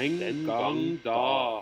[0.00, 1.60] Den gang da.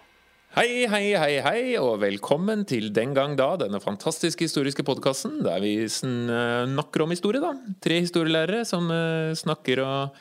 [0.55, 5.59] Hei, hei, hei, hei, og velkommen til Den gang da, denne fantastiske historiske podkasten der
[5.65, 7.51] vi snakker om historie, da.
[7.83, 10.21] Tre historielærere som eh, snakker og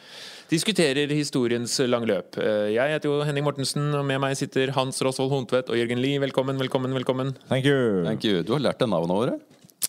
[0.49, 2.39] diskuterer historiens lange løp.
[2.41, 6.01] Eh, Jeg heter jo Henning Mortensen, og med meg sitter Hans Rosvold Hontvedt og Jørgen
[6.01, 6.17] Lie.
[6.25, 7.35] Velkommen, velkommen, velkommen.
[7.53, 8.01] Thank you.
[8.07, 8.41] Thank you.
[8.41, 9.37] Du har lært deg navnet våre.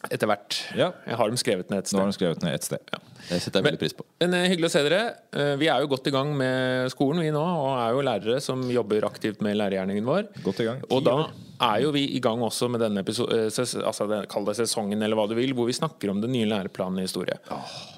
[0.07, 0.57] Etter hvert.
[0.79, 0.93] Ja.
[1.09, 1.99] Jeg har dem skrevet ned et sted.
[1.99, 2.83] Nå har de skrevet ned et sted.
[2.95, 3.01] Ja.
[3.19, 4.05] Det setter jeg veldig pris på.
[4.23, 5.01] Men men, Hyggelig å se dere.
[5.35, 8.39] Eh, Vi er jo godt i gang med skolen, vi nå, og er jo lærere
[8.45, 10.29] som jobber aktivt med lærergjerningen vår.
[10.47, 10.85] Godt i gang.
[10.95, 11.17] Og da.
[11.61, 15.27] Er jo vi i gang også med denne eh, altså Kall det sesongen, eller hva
[15.31, 17.39] du vil, hvor vi snakker om den nye læreplanen i historie.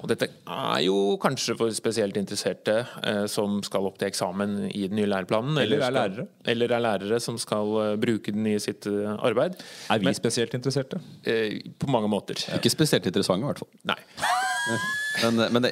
[0.01, 4.87] Og dette er jo kanskje for spesielt interesserte eh, som skal opp til eksamen i
[4.87, 5.59] den nye læreplanen.
[5.61, 6.27] Eller er skal, lærere.
[6.55, 9.59] Eller er lærere som skal eh, bruke den i sitt eh, arbeid.
[9.89, 11.01] Er vi Men- spesielt interesserte?
[11.23, 12.41] Eh, på mange måter.
[12.57, 13.71] Ikke spesielt interessante, i hvert fall.
[13.93, 13.99] Nei.
[15.21, 15.65] Men, men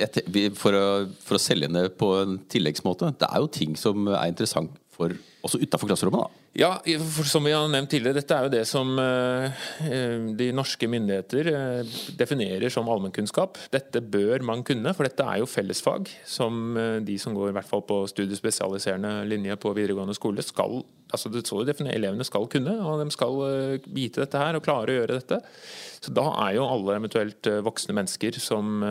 [0.57, 0.85] for, å,
[1.23, 5.13] for å selge ned på en tilleggsmåte Det er jo ting som er interessant for
[5.45, 6.27] også utafor klasserommet.
[6.27, 6.71] da Ja,
[7.15, 10.90] for som vi har nevnt tidligere, dette er jo det som eh, eh, de norske
[10.90, 13.57] myndigheter eh, definerer som allmennkunnskap.
[13.71, 17.70] Dette bør man kunne, for dette er jo fellesfag som de som går i hvert
[17.70, 22.76] fall på studiespesialiserende linje på videregående skole, skal altså det så definerer elevene skal kunne,
[22.85, 23.40] og de skal
[23.90, 25.40] vite dette her og klare å gjøre dette.
[26.03, 28.84] Så da er jo alle eventuelt voksne mennesker som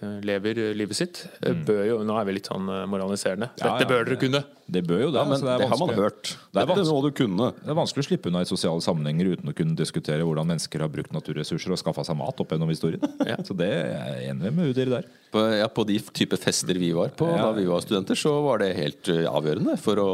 [0.00, 3.50] lever livet sitt, eh, bør jo Nå er vi litt sånn eh, moraliserende.
[3.60, 4.42] Ja, Dette ja, bør dere kunne.
[4.70, 5.18] Det bør jo det.
[5.18, 6.30] Ja, men det, det, har man hørt.
[6.54, 6.68] Det er.
[6.70, 10.84] Det er vanskelig å slippe unna i sosiale sammenhenger uten å kunne diskutere hvordan mennesker
[10.84, 13.02] har brukt naturressurser og skaffa seg mat opp gjennom historien.
[13.30, 13.36] Ja.
[13.46, 15.04] Så det er jeg enig med Udir der.
[15.30, 17.44] På, ja, på de type fester vi var på Ja.
[17.44, 20.08] da vi var studenter, så var det helt eh, avgjørende for å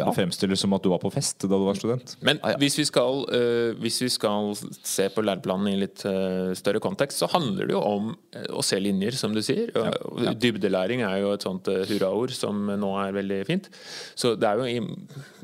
[0.00, 0.06] ja.
[0.08, 2.16] Det fremstilles som at du var på fest da du var student.
[2.26, 2.60] Men Ja, ja.
[2.62, 7.22] hvis vi, skal, eh, hvis vi skal se på læreplanen i litt eh, større kontekst,
[7.22, 9.70] så handler det jo om eh, å se linjer, som du sier.
[9.74, 9.90] Ja,
[10.24, 10.32] ja.
[10.32, 13.68] Dybdelæring er jo et sånt uh, hurraord som nå er veldig fint.
[14.16, 14.86] Så det er jo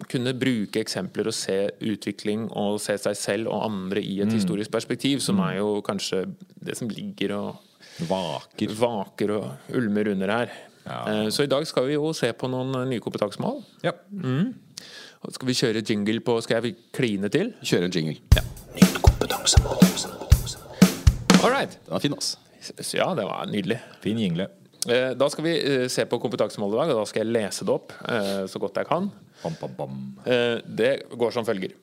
[0.02, 4.30] å kunne bruke eksempler og se utvikling og se seg selv og andre i et
[4.32, 4.38] Mm.
[4.38, 6.24] historisk perspektiv, som er jo kanskje
[6.64, 7.56] det som ligger og
[8.08, 8.70] Vaker.
[8.78, 10.52] vaker og ulmer under her.
[10.86, 11.02] Ja.
[11.06, 13.60] Eh, Så i dag skal vi jo se på noen eh, nye kompetansemål.
[13.84, 13.92] Ja.
[14.10, 14.54] Mm.
[15.30, 17.52] Skal vi kjøre jingle på Skal jeg kline til?
[17.62, 18.16] Kjøre en jingle.
[21.44, 21.76] All right.
[21.86, 22.36] Den er fin, ass.
[22.94, 23.78] Ja, det var nydelig.
[24.04, 24.48] Fin jingle.
[24.88, 27.66] Eh, Da skal vi eh, se på kompetansemålet i dag, og da skal jeg lese
[27.66, 29.10] det opp eh, så godt jeg kan.
[29.42, 29.98] Bam, bam, bam.
[30.66, 31.74] Det går som følger.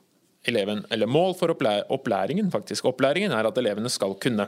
[0.48, 2.86] Eleven, eller Mål for opplæringen faktisk.
[2.88, 4.46] Opplæringen er at elevene skal kunne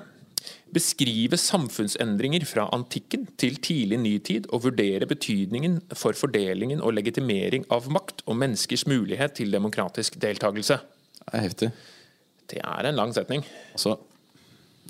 [0.74, 7.90] beskrive samfunnsendringer fra antikken til tidlig nytid og vurdere betydningen for fordelingen og legitimering av
[7.92, 10.80] makt og menneskers mulighet til demokratisk deltakelse.
[11.22, 11.72] Det er heftig.
[12.50, 13.44] Det er en lang setning.
[13.76, 13.98] Altså,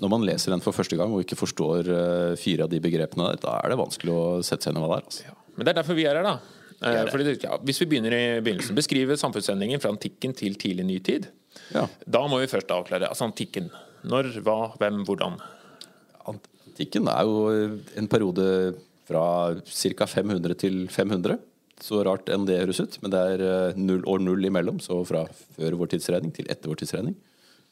[0.02, 3.28] når man leser den for første gang og ikke forstår eh, fire av de begrepene
[3.30, 5.06] der, da er det vanskelig å sette seg inn i hva det er.
[5.12, 5.36] Altså.
[5.54, 6.62] Men det er derfor vi er her, da.
[6.82, 7.10] Eh, er.
[7.12, 11.30] Fordi, ja, hvis vi begynner i begynnelsen, beskrive samfunnsendringen fra antikken til tidlig nytid.
[11.76, 11.86] Ja.
[12.08, 13.70] Da må vi først avklare altså antikken.
[14.08, 15.38] Når, hva, hvem, hvordan.
[16.32, 17.70] Antikken er jo
[18.00, 18.46] en periode
[19.06, 19.24] fra
[19.62, 20.08] ca.
[20.10, 21.38] 500 til 500.
[21.82, 24.78] Så rart enn det høres ut, men det er eh, null, år null imellom.
[24.82, 25.24] Så fra
[25.56, 27.14] før vår tidsregning til etter vår tidsregning.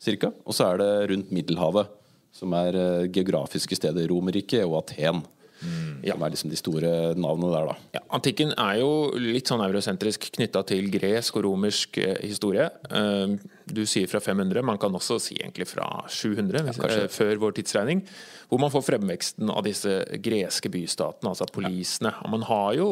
[0.00, 0.30] Cirka.
[0.46, 1.90] Og så er det rundt Middelhavet,
[2.32, 4.08] som er eh, geografiske steder.
[4.10, 5.22] Romerriket og Aten.
[5.60, 7.74] Som er liksom de store navnene der, da.
[7.98, 12.70] Ja, antikken er jo litt sånn eurosentrisk knytta til gresk og romersk eh, historie.
[12.88, 13.34] Eh,
[13.68, 17.02] du sier fra 500, man kan også si egentlig fra 700, hvis, kanskje.
[17.04, 18.00] eh, før vår tidsregning.
[18.48, 22.14] Hvor man får fremveksten av disse greske bystatene, altså polisene.
[22.24, 22.88] Og man har jo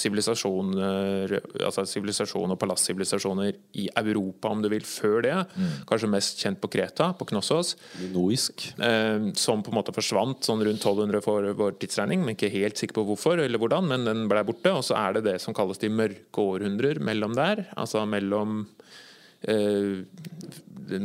[0.00, 5.36] sivilisasjoner, altså sivilisasjon og palassivilisasjoner i Europa, om du vil, før det.
[5.88, 7.76] Kanskje mest kjent på Kreta, på Knossos.
[8.00, 8.66] Minoisk.
[8.80, 12.24] Eh, som på en måte forsvant sånn rundt 1200 for vår tidsregning.
[12.24, 14.74] Men ikke helt sikker på hvorfor eller hvordan, men den ble borte.
[14.76, 17.66] Og så er det det som kalles de mørke århundrer mellom der.
[17.80, 18.64] Altså mellom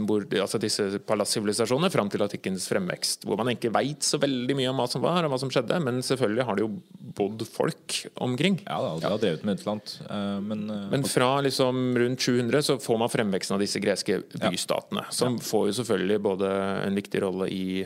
[0.05, 3.25] hvor, altså disse palassivilisasjonene fram til antikkens fremvekst.
[3.27, 5.77] Hvor man ikke veit så veldig mye om hva som var og hva som skjedde,
[5.83, 6.71] men selvfølgelig har det jo
[7.15, 8.57] bodd folk omkring.
[8.65, 9.93] Ja da, de har drevet med et eller annet.
[10.09, 14.23] eh, Men, eh, Men fra liksom rundt 700 så får man fremveksten av disse greske
[14.41, 15.05] bystatene.
[15.11, 16.49] Som får jo selvfølgelig både
[16.87, 17.85] en viktig rolle i,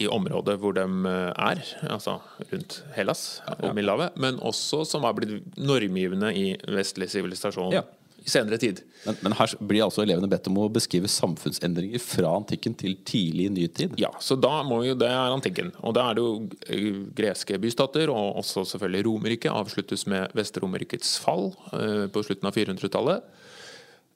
[0.00, 2.20] i området hvor de eh, er, altså
[2.52, 7.82] rundt Hellas og Middelhavet, men også som har blitt normgivende i vestlig sivilisasjon Ja.
[8.24, 8.80] I senere tid.
[9.04, 13.50] Men, men her blir altså elevene bedt om å beskrive samfunnsendringer fra antikken til tidlig
[13.52, 13.98] nytid.
[14.00, 15.74] Ja, så da må jo det er antikken.
[15.84, 16.30] Og da er det jo
[16.72, 22.56] eh, greske bystater, og også selvfølgelig Romerriket, avsluttes med Vest-Romerrikets fall eh, på slutten av
[22.56, 23.28] 400-tallet.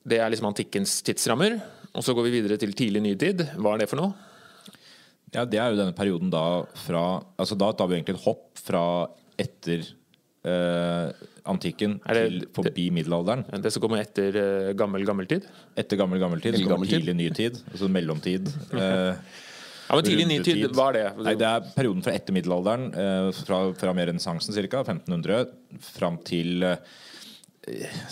[0.08, 1.58] Det er liksom antikkens tidsrammer.
[1.93, 3.44] Og så går vi videre til tidlig nytid.
[3.60, 4.28] Hva er det for noe?
[5.34, 8.46] Ja, Det er jo denne perioden da fra altså Da tar vi egentlig et hopp
[8.56, 8.84] fra
[9.38, 9.84] etter
[10.49, 13.45] eh, antikken det- til forbi middelalderen.
[13.65, 15.49] Det som kommer etter uh, gammel gammeltid?
[15.77, 18.49] Etter gammel gammeltid, så kommer tidlig nytid, altså mellomtid.
[18.73, 19.15] Uh,
[19.89, 21.05] Ja, men Tidlig ny nytid, hva er det?
[21.25, 24.83] Nei, Det er perioden fra etter middelalderen, uh, fra, fra mer renessansen ca.
[24.83, 25.47] 1500,
[25.95, 26.75] fram til uh,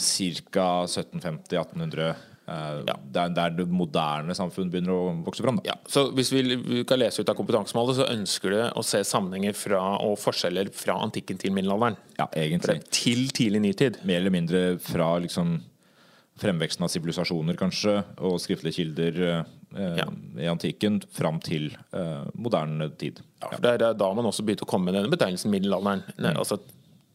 [0.01, 0.69] ca.
[0.89, 2.15] 1750-1800.
[2.49, 5.57] Eh, der, der det moderne samfunn begynner å vokse fram.
[5.59, 5.73] Da.
[5.73, 9.53] Ja, så Hvis vi kan lese ut av kompetansemålet, så ønsker du å se sammenhenger
[9.59, 11.97] fra, og forskjeller fra antikken til middelalderen.
[12.21, 12.85] Ja, egentlig.
[12.95, 13.99] Til tidlig nytid.
[14.07, 15.57] Mer eller mindre fra liksom
[16.39, 19.45] fremveksten av sivilisasjoner, kanskje, og skriftlige kilder eh,
[19.99, 20.07] Ja.
[20.39, 23.19] i antikken, fram til eh, moderne tid.
[23.43, 26.05] Ja, for Det er- da man også begynte å komme med denne betegnelsen middelalderen.
[26.19, 26.61] Ne, Altså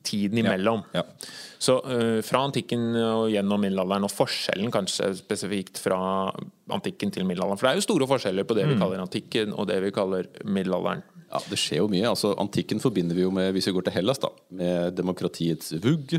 [0.03, 0.81] tiden imellom.
[0.95, 1.03] Ja.
[1.61, 5.99] Så uh, fra antikken og gjennom middelalderen, og forskjellen kanskje spesifikt fra
[6.71, 7.59] antikken til middelalderen.
[7.59, 10.29] For det er jo store forskjeller på det vi kaller antikken og det vi kaller
[10.43, 11.03] middelalderen.
[11.31, 12.07] Ja, Det skjer jo mye.
[12.09, 16.17] altså Antikken forbinder vi jo med hvis vi går til Hellas, da, med demokratiets vugg.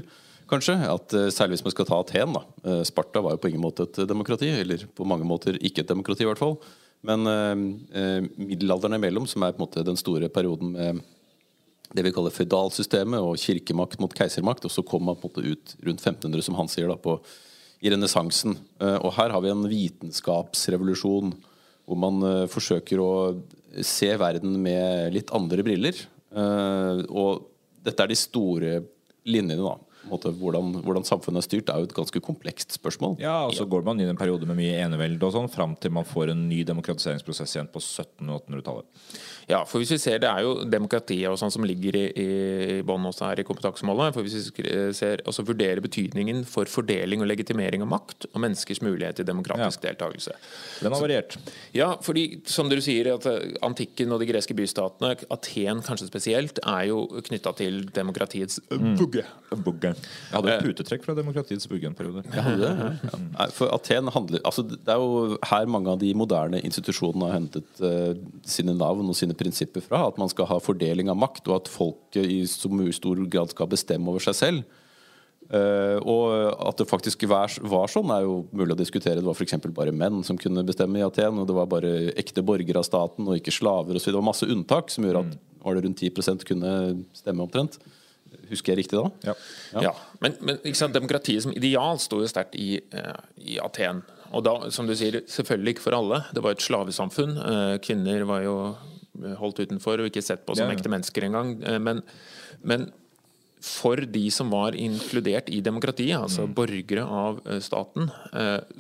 [0.49, 2.33] kanskje, at eh, Særlig hvis man skal ta Aten.
[2.33, 5.85] da, eh, Sparta var jo på ingen måte et demokrati, eller på mange måter ikke
[5.85, 6.25] et demokrati.
[6.25, 6.57] i hvert fall.
[7.03, 7.27] Men
[8.39, 11.01] middelalderen imellom, som er på en måte den store perioden med
[11.93, 15.45] det vi kaller føydalsystemet og kirkemakt mot keisermakt, og så kom man på en måte
[15.53, 17.19] ut rundt 1500, som han sier, da, på,
[17.83, 18.57] i renessansen.
[18.81, 21.35] Eh, Og her har vi en vitenskapsrevolusjon
[21.85, 23.13] hvor man eh, forsøker å
[23.83, 25.99] se verden med litt andre briller.
[26.33, 27.49] Eh, Og
[27.83, 28.77] dette er de store
[29.27, 29.77] linjene, da.
[30.11, 33.17] Måte, hvordan, hvordan samfunnet er styrt, er jo et ganske komplekst spørsmål.
[33.23, 35.77] Ja, og så går man inn i en periode med mye enevelde og sånn, fram
[35.79, 39.21] til man får en ny demokratiseringsprosess igjen på 1700- og 1800-tallet.
[39.51, 42.27] Ja, for hvis vi ser Det er jo demokratiet og sånn som ligger i, i,
[42.87, 44.15] bånn også her i kompetansemålet.
[44.15, 48.83] for Hvis vi ser, også vurderer betydningen for fordeling og legitimering av makt og menneskers
[48.85, 50.37] mulighet til demokratisk deltakelse.
[50.81, 51.39] Den har variert.
[51.75, 56.63] Ja, fordi som dere sier, at eh, antikken og de greske bystatene, Aten kanskje spesielt,
[56.63, 59.27] er jo knytta til demokratiets bugge.
[59.53, 59.92] Bugge.
[59.95, 62.25] Jeg hadde et putetrekk fra demokratiets bugge en periode.
[62.35, 63.47] Ja, det, ja.
[63.55, 67.83] For Aten handler altså Det er jo her mange av de moderne institusjonene har hentet
[67.85, 68.13] uh,
[68.49, 70.05] sine navn og sine prinsipper fra.
[70.09, 73.71] At man skal ha fordeling av makt, og at folket i så stor grad skal
[73.71, 74.79] bestemme over seg selv.
[75.53, 76.25] Uh, og
[76.65, 79.21] at det faktisk var, var sånn, er jo mulig å diskutere.
[79.21, 79.59] Det var f.eks.
[79.75, 81.41] bare menn som kunne bestemme i Aten.
[81.43, 83.99] Og det var bare ekte borgere av staten og ikke slaver.
[83.99, 86.71] Og så det var masse unntak som gjorde at var det rundt 10 kunne
[87.15, 87.79] stemme omtrent.
[88.51, 89.11] Husker jeg riktig da?
[89.31, 89.35] Ja.
[89.89, 89.93] Ja.
[90.21, 94.03] Men, men ikke sant, demokratiet som ideal sto jo sterkt i, eh, i Aten.
[94.33, 96.23] Og da, som du sier, selvfølgelig ikke for alle.
[96.33, 97.37] Det var et slavesamfunn.
[97.37, 98.57] Eh, Kvinner var jo
[99.39, 100.75] holdt utenfor og ikke sett på som Ja.
[100.77, 101.63] ekte mennesker engang.
[101.65, 102.03] Eh, Men,
[102.65, 102.93] men
[103.63, 106.55] for de som var inkludert i demokratiet, altså Mm.
[106.55, 108.11] borgere av staten,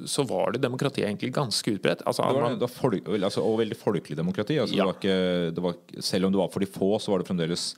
[0.05, 2.03] så var det demokratiet egentlig ganske utbredt.
[2.05, 4.59] Altså, Det var, man, det var folk, altså, og veldig folkelig demokrati.
[4.59, 4.83] Altså, Ja.
[4.83, 7.29] det var ikke, det var, selv om det var for de få, så var det
[7.29, 7.75] fremdeles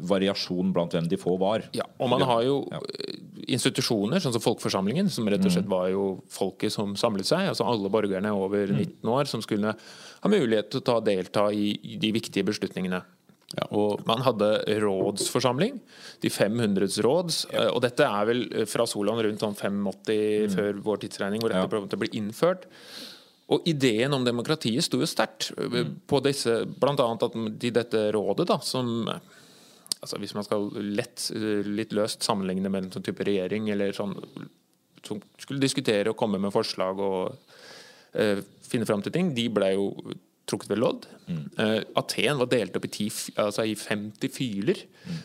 [0.00, 1.64] variasjon blant hvem de få var.
[1.76, 2.78] Ja, og man har jo Ja.
[2.78, 3.14] eh,
[3.48, 7.48] institusjoner, sånn som Folkeforsamlingen, som rett og slett var jo folket som samlet seg.
[7.48, 11.96] altså Alle borgerne over 19 år som skulle ha mulighet til å ta, delta i
[11.98, 13.02] de viktige beslutningene.
[13.54, 15.80] Ja, og Man hadde rådsforsamling,
[16.20, 17.70] de 500s råds, Ja.
[17.70, 21.70] og dette er vel eh, fra Solan rundt sånn 85 før vår tidsregning, hvor dette
[21.70, 21.96] Ja.
[21.96, 22.64] ble innført.
[23.50, 25.96] Og ideen om demokratiet sto jo sterkt mm.
[26.08, 29.18] på disse, annet at de, dette rådet, da, som eh,
[30.04, 31.30] altså Hvis man skal lett,
[31.64, 34.14] litt løst sammenligne med en sånn type regjering, eller sånn
[35.04, 37.34] som skulle diskutere og komme med forslag og
[38.16, 39.88] uh, finne fram til ting, de ble jo
[40.48, 41.06] trukket ved lodd.
[41.56, 43.06] Eh, Aten var delt opp i, ti,
[43.40, 44.80] altså i 50 fyler.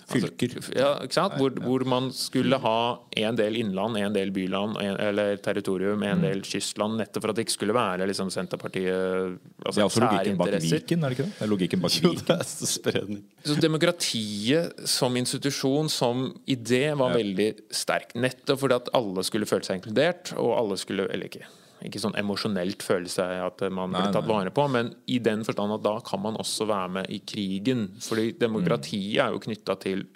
[0.07, 0.55] Fylker.
[0.59, 1.35] Altså, ja, ikke sant?
[1.39, 2.79] Hvor, hvor man skulle ha
[3.19, 7.39] en del innland, en del byland, en, eller territorium, en del kystland, nettopp for at
[7.39, 10.53] det ikke skulle være liksom, Senterpartiet Det altså, er også logikken bak.
[10.69, 11.35] Viken, er det ikke det?
[11.35, 13.23] det er logikken bak jo, det er så spredning.
[13.43, 18.15] Så demokratiet som institusjon, som idé, var veldig sterk.
[18.15, 21.47] Nettopp fordi at alle skulle føle seg inkludert, og alle skulle Eller ikke,
[21.88, 25.77] ikke sånn emosjonelt føle seg at man ble tatt vare på, men i den forstand
[25.77, 27.88] at da kan man også være med i krigen.
[28.03, 30.07] Fordi demokratiet er jo knytta til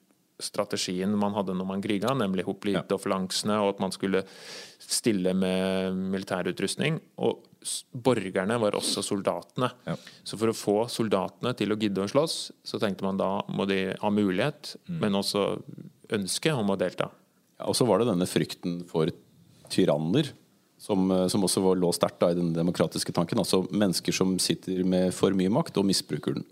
[0.44, 4.24] strategien man hadde når man kriga, nemlig hoplite-offlansene, og at man skulle
[4.82, 7.00] stille med militærutrustning.
[7.24, 7.46] Og
[7.94, 9.70] borgerne var også soldatene.
[9.88, 9.96] Ja.
[10.28, 13.68] Så for å få soldatene til å gidde å slåss, så tenkte man da må
[13.70, 15.48] de ha mulighet, men også
[16.14, 17.10] ønske om å delta.
[17.60, 19.12] Ja, og så var det denne frykten for
[19.74, 20.34] tyranner,
[20.84, 23.40] som, eh, som også var, lå sterkt i den demokratiske tanken.
[23.40, 26.46] Altså mennesker som sitter med for mye makt og misbruker den.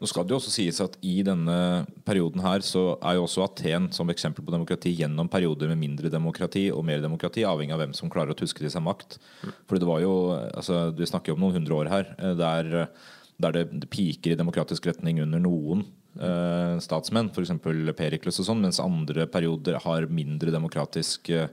[0.00, 1.56] Nå skal det jo også sies at I denne
[2.04, 6.08] perioden her så er jo også Aten som eksempel på demokrati gjennom perioder med mindre
[6.12, 9.18] demokrati og mer demokrati, avhengig av hvem som klarer å tuske til seg makt.
[9.68, 10.14] Fordi det var jo,
[10.52, 12.72] altså Vi snakker jo om noen hundre år her eh, der,
[13.40, 15.84] der det piker i demokratisk retning under noen.
[16.20, 17.52] eh, statsmenn, f.eks.
[17.96, 21.48] Perikles og sånn, mens andre perioder har mindre demokratisk eh,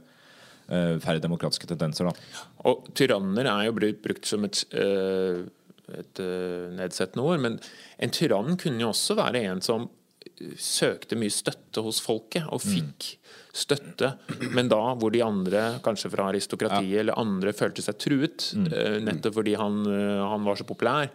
[0.68, 2.10] færre demokratiske tendenser.
[2.10, 2.44] Da.
[2.70, 5.44] Og tyranner er jo brukt, brukt som et, eh,
[6.00, 7.60] et eh, nedsettende ord, men
[8.00, 9.90] en tyrann kunne jo også være en som
[10.60, 13.14] søkte mye støtte hos folket, og fikk
[13.54, 14.14] støtte,
[14.56, 19.38] men da hvor de andre, kanskje fra aristokratiet eller andre, følte seg truet, eh, nettopp
[19.38, 21.12] fordi han, eh, han var så populær.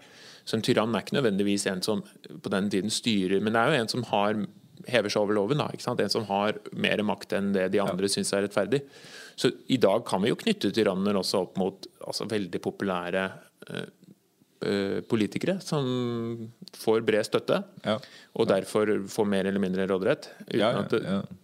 [0.49, 3.73] Så en tyrann er ikke nødvendigvis en som på den tiden styrer, men det er
[3.73, 4.39] jo en som har
[4.87, 5.61] hever seg over loven.
[5.63, 6.01] Da, ikke sant?
[6.03, 8.15] En som har mer makt enn det de andre ja.
[8.19, 8.83] syns er rettferdig.
[9.39, 13.25] Så i dag kan vi jo knytte tyranner også opp mot altså, veldig populære
[13.71, 13.87] uh,
[14.67, 15.87] uh, politikere som
[16.75, 17.97] får bred støtte, ja.
[18.35, 20.31] og derfor får mer eller mindre råderett.
[20.59, 20.73] Ja,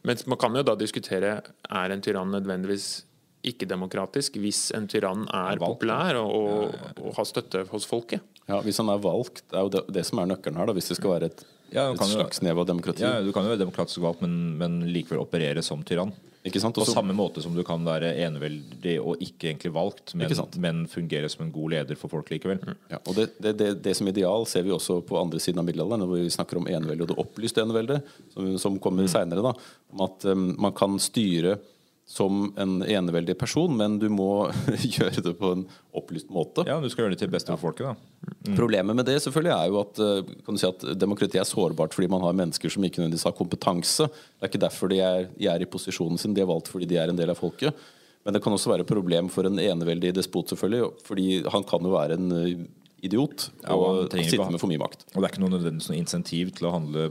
[0.03, 3.05] mens man kan jo da diskutere er en tyrann nødvendigvis
[3.45, 8.25] ikke-demokratisk hvis en tyrann er populær og, og, og har støtte hos folket.
[8.49, 10.69] Ja, Hvis han er valgt, det er jo det, det som er nøkkelen her.
[10.69, 13.05] da, Hvis det skal være et, ja, et slags nev av demokrati.
[13.07, 16.13] Ja, Du kan jo være demokratisk valgt, men, men likevel operere som tyrann.
[16.45, 16.77] Ikke sant?
[16.77, 20.83] Også, På samme måte som du kan være eneveldig og ikke egentlig valgt, men, men
[20.93, 22.61] fungere som en god leder for folk likevel.
[22.61, 22.75] Mm.
[22.93, 25.69] Ja, og det, det, det, det, som ideal ser vi også på andre siden av
[25.71, 29.13] middelalderen, når vi snakker om enevelde og det opplyste eneveldet, som, som kommer mm.
[29.15, 29.55] seinere.
[29.95, 31.57] Om at um, man kan styre
[32.07, 34.47] som en eneveldig person, men du må
[34.97, 35.65] gjøre det på en
[35.97, 36.67] opplyst måte.
[36.69, 38.35] Ja, du skal gjøre det til beste for folket, da.
[38.45, 38.57] Mm.
[38.59, 41.97] Problemet med det selvfølgelig er jo at, eh, kan du si at demokratiet er sårbart
[41.97, 44.09] fordi man har mennesker som ikke nødvendigvis har kompetanse.
[44.13, 46.89] Det er ikke derfor de er, de er, i posisjonen sin, de er valgt fordi
[46.93, 47.73] de er en del av folket.
[48.25, 51.89] Men det kan også være et problem for en eneveldig despot, selvfølgelig, fordi han kan
[51.89, 52.67] jo være en eh,
[53.05, 55.09] idiot ja, og, og sitte med for mye makt.
[55.13, 57.11] Og det er ikke noe nødvendigvis noe insentiv til å handle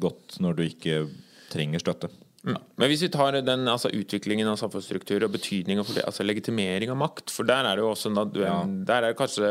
[0.00, 1.04] godt når du ikke
[1.50, 2.10] trenger støtte.
[2.40, 2.56] Mm.
[2.80, 6.92] Men hvis vi tar den altså, utviklingen av samfunnsstruktur og betydningen for det, altså legitimering
[6.92, 8.56] av makt, for der er det jo også ja.
[8.88, 9.50] Der er det kanskje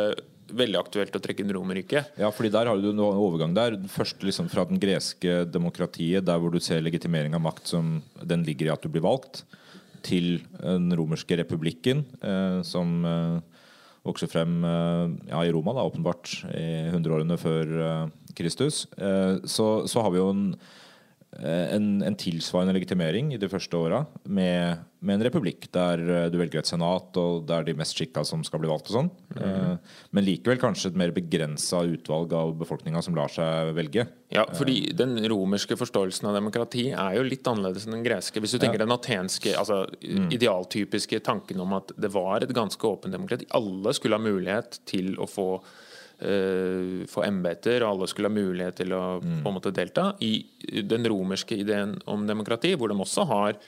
[0.49, 2.15] veldig aktuelt å trekke inn Romerriket.
[2.17, 3.77] Ja, fordi der har du en overgang der.
[3.93, 8.45] Først liksom fra den greske demokratiet, der hvor du ser legitimering av makt som den
[8.47, 9.43] ligger i at du blir valgt,
[10.01, 13.63] til den romerske republikken, eh, som eh,
[14.07, 18.05] vokser frem eh, ja, i Roma, da, åpenbart, i hundreårene før eh,
[18.39, 18.85] Kristus.
[18.97, 20.88] Eh, så, så har vi jo en Eh,
[21.37, 26.39] en, en, tilsvarende legitimering i de første åra med, med, en republikk der eh, du
[26.39, 28.89] velger et senat, og det er de mest skikka som skal bli valgt.
[28.89, 29.11] og sånn.
[29.37, 29.75] Mm.
[30.17, 34.07] Men likevel kanskje et mer begrensa utvalg av befolkninga som lar seg velge.
[34.33, 38.41] Ja, fordi Den romerske forståelsen av demokrati er jo litt annerledes enn den greske.
[38.41, 38.87] Hvis du tenker ja.
[38.87, 40.31] den atenske, altså mm.
[40.33, 43.47] idealtypiske tanken om at det var et ganske åpent demokrati.
[43.57, 45.51] Alle skulle ha mulighet til å få
[46.21, 49.37] uh, få embeter, og alle skulle ha mulighet til å mm.
[49.43, 50.11] på en måte delta.
[50.25, 53.61] I den romerske ideen om demokrati, hvor de også har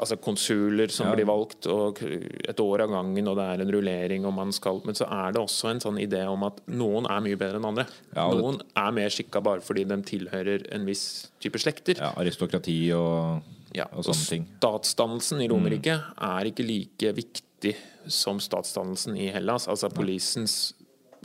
[0.00, 1.14] altså konsuler som ja.
[1.16, 4.80] blir valgt og et år av gangen, og det er en rullering og man skal
[4.86, 7.68] Men så er det også en sånn idé om at noen er mye bedre enn
[7.70, 7.86] andre.
[8.14, 11.04] Ja, noen er mer skikka bare fordi de tilhører en viss
[11.42, 12.00] type slekter.
[12.00, 14.48] Ja, aristokrati og, ja, og sånne ting.
[14.58, 16.20] Statsdannelsen i Romerriket mm.
[16.30, 17.76] er ikke like viktig
[18.10, 19.68] som statsdannelsen i Hellas.
[19.68, 20.72] Altså polisens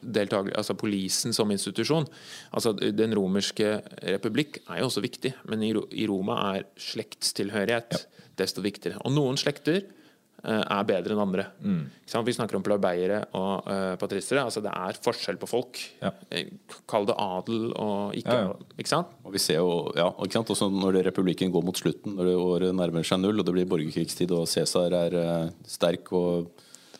[0.03, 2.07] altså polisen som institusjon.
[2.51, 8.23] Altså Den romerske republikk er jo også viktig, men i, Roma er slektstilhørighet ja.
[8.37, 8.99] desto viktigere.
[9.05, 9.83] Og noen slekter
[10.45, 11.47] uh, er bedre enn andre.
[11.61, 11.83] Mm.
[12.25, 14.43] Vi snakker om plabeiere og uh, patristere.
[14.45, 15.81] Altså det er forskjell på folk.
[16.03, 16.13] Ja.
[16.29, 16.51] Eh,
[16.89, 19.15] kall det adel og ikke ja, Ikke sant?
[19.25, 20.53] Og vi ser jo, ja, ikke sant?
[20.53, 23.69] Også når republikken går mot slutten, når det året nærmer seg null, og det blir
[23.71, 26.51] borgerkrigstid, og Cæsar er uh, sterk og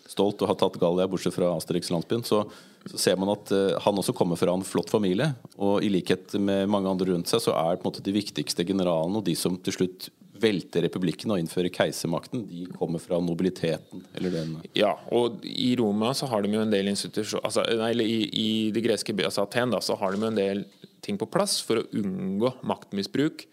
[0.10, 2.44] stolt og har tatt Gallia, bortsett fra Asterix-landsbyen, så
[2.86, 5.32] så ser man at uh, han også kommer fra en flott familie.
[5.58, 8.66] Og i likhet med mange andre rundt seg, så er på en måte de viktigste
[8.68, 10.10] generalene og de som til slutt
[10.42, 14.04] velter republikken og innfører keisermakten, de kommer fra nobiliteten.
[14.14, 18.04] eller den Ja, og i Roma så har de jo en del institusjoner altså, Eller
[18.04, 20.66] i, i det greske altså Aten da, så har de jo en del
[21.06, 23.46] ting på plass for å unngå maktmisbruk.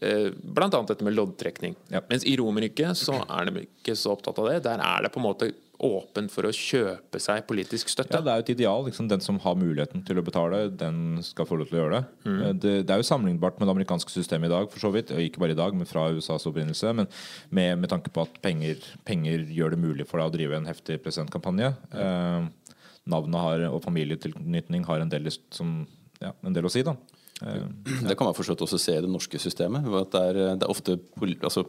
[0.00, 0.68] Eh, Bl.a.
[0.68, 1.74] dette med loddtrekning.
[1.90, 2.02] Ja.
[2.10, 4.60] Mens i Romerriket så er de ikke så opptatt av det.
[4.68, 5.50] Der er det på en måte
[5.86, 8.18] åpent for å kjøpe seg politisk støtte.
[8.18, 8.84] Ja, Det er jo et ideal.
[8.86, 11.98] Liksom, den som har muligheten til å betale, den skal få lov til å gjøre
[11.98, 12.02] det.
[12.24, 12.40] Mm.
[12.40, 12.74] Eh, det.
[12.86, 12.94] det.
[12.94, 15.12] er jo sammenlignbart med det amerikanske systemet i dag, for så vidt.
[15.14, 16.92] Og ikke bare i dag, men fra USAs opprinnelse.
[16.96, 17.10] Men
[17.50, 20.68] med, med tanke på at penger, penger, gjør det mulig for deg å drive en
[20.70, 21.72] heftig presidentkampanje.
[21.90, 22.00] Mm.
[22.04, 22.76] Eh,
[23.10, 25.80] navnet har, og familietilknytning har en del, som,
[26.20, 26.96] ja, en del å si, da.
[27.42, 27.68] Eh,
[28.08, 29.86] det kan man forstått også se i det norske systemet.
[30.02, 30.98] At det er, det er ofte
[31.40, 31.64] altså,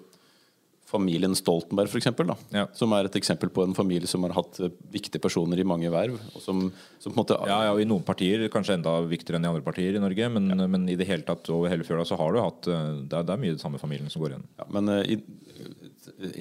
[0.92, 2.66] familien Stoltenberg, for eksempel, da, ja.
[2.78, 5.92] som er et eksempel på en familie som har hatt eh, viktige personer i mange
[5.94, 6.18] verv.
[6.44, 6.68] Som,
[7.02, 9.98] som måte, ja, ja, og I noen partier kanskje enda viktigere enn i andre partier
[9.98, 10.68] i Norge, men, ja.
[10.76, 13.28] men i det hele tatt over hele fjøla så har du hatt eh, det er,
[13.28, 14.50] det er mye det samme familien som går igjen.
[14.60, 15.20] Ja, men uh, i,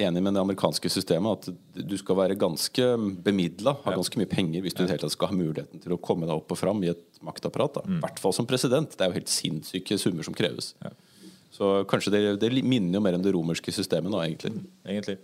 [0.06, 1.48] enig med det amerikanske systemet.
[1.50, 2.88] At du skal være ganske
[3.24, 5.94] bemidla, ha ganske mye penger, hvis du i det hele tatt skal ha muligheten til
[5.94, 7.82] å komme deg opp og fram i et maktapparat.
[7.86, 8.96] I hvert fall som president.
[8.96, 10.74] Det er jo helt sinnssyke summer som kreves.
[11.50, 14.52] Så kanskje det, det minner jo mer om det romerske systemet da, egentlig.
[14.86, 15.16] Egentlig.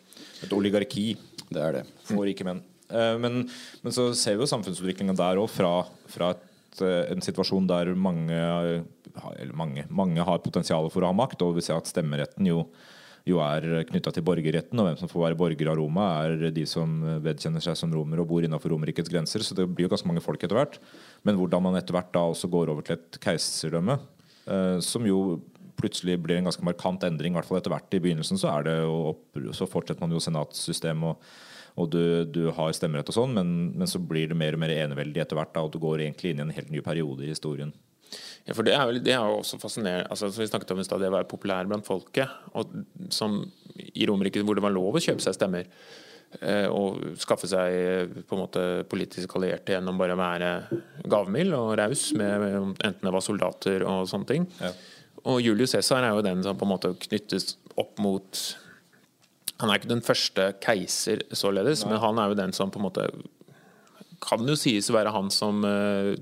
[0.43, 1.05] Et oligarki
[1.47, 1.85] Det er det.
[2.09, 2.61] for rike menn.
[2.91, 3.45] Eh, Men,
[3.83, 7.95] men så ser vi jo samfunnsutviklinga der òg, fra, fra et, eh, en situasjon der
[7.95, 8.85] mange,
[9.55, 12.65] mange, mange har potensial for å ha makt, og vi ser at stemmeretten jo,
[13.27, 16.67] jo er knytta til borgerretten, og hvem som får være borger av Roma, er de
[16.69, 19.43] som vedkjenner seg som romer og bor innenfor Romerrikets grenser.
[19.47, 20.79] Så det blir jo ganske mange folk etter hvert.
[21.27, 23.99] Men hvordan man etter hvert da også går over til et keiserdømme,
[24.47, 25.41] eh, som jo
[25.77, 27.93] plutselig blir en ganske markant endring, i hvert fall etter hvert.
[27.93, 31.27] I begynnelsen så, er opp, så fortsetter man jo senatssystem, og,
[31.77, 34.73] og du, du har stemmerett og sånn, men, men så blir det mer og mer
[34.77, 37.75] eneveldig etter hvert, og du går egentlig inn i en helt ny periode i historien.
[38.47, 40.81] Ja, for det er, jo, det er jo også fascinerende altså, som vi snakket om
[40.81, 42.31] i stad, det å være populær blant folket.
[42.55, 42.77] Og
[43.11, 43.41] som
[43.75, 45.67] I Romerike, hvor det var lov å kjøpe seg stemmer.
[46.39, 50.53] eh, Og skaffe seg eh, på en måte politisk allierte gjennom bare å være
[51.11, 54.47] gavmild og raus, enten det var soldater og sånne ting.
[54.63, 54.71] Ja.
[55.27, 58.43] Og Julius Cæsar er jo den som på en måte knyttes opp mot
[59.61, 62.87] Han er ikke den første keiser, således, men han er jo den som på en
[62.91, 63.09] måte
[64.23, 66.15] kan jo sies å være han som eh,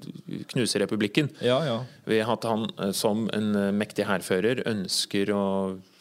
[0.50, 1.28] knuser republikken.
[1.44, 1.76] Ja, ja.
[2.10, 5.44] Ved at han eh, som en eh, mektig hærfører ønsker å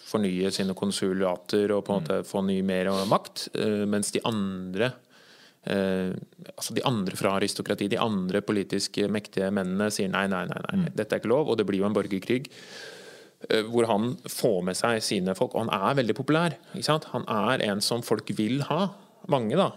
[0.09, 3.47] fornye sine konsulater og på en måte få ny mer makt,
[3.89, 4.91] mens de andre
[5.65, 6.13] eh,
[6.53, 10.91] altså de andre fra aristokratiet, de andre politiske mektige mennene sier nei, nei, nei, nei,
[10.93, 12.51] dette er ikke lov, og det blir jo en borgerkrig.
[13.49, 16.57] Eh, Hvor han får med seg sine folk, og han er veldig populær.
[17.13, 18.87] Han er en som folk vil ha.
[19.31, 19.71] Mange, da.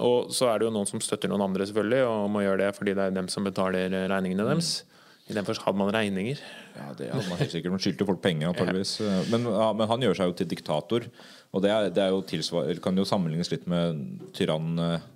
[0.00, 2.72] Og så er det jo noen som støtter noen andre, selvfølgelig, og må gjøre det
[2.76, 4.82] fordi det er dem som betaler eh, regningene deres.
[5.24, 6.40] I den forstand hadde man regninger.
[6.74, 7.72] Ja, det hadde man helt sikkert.
[7.72, 8.98] Man skyldte folk penger, antageligvis.
[9.32, 11.06] Men, ja, men han gjør seg jo til diktator.
[11.54, 14.02] Og det, er, det er jo kan jo sammenlignes litt med
[14.36, 15.06] tyrann, eh,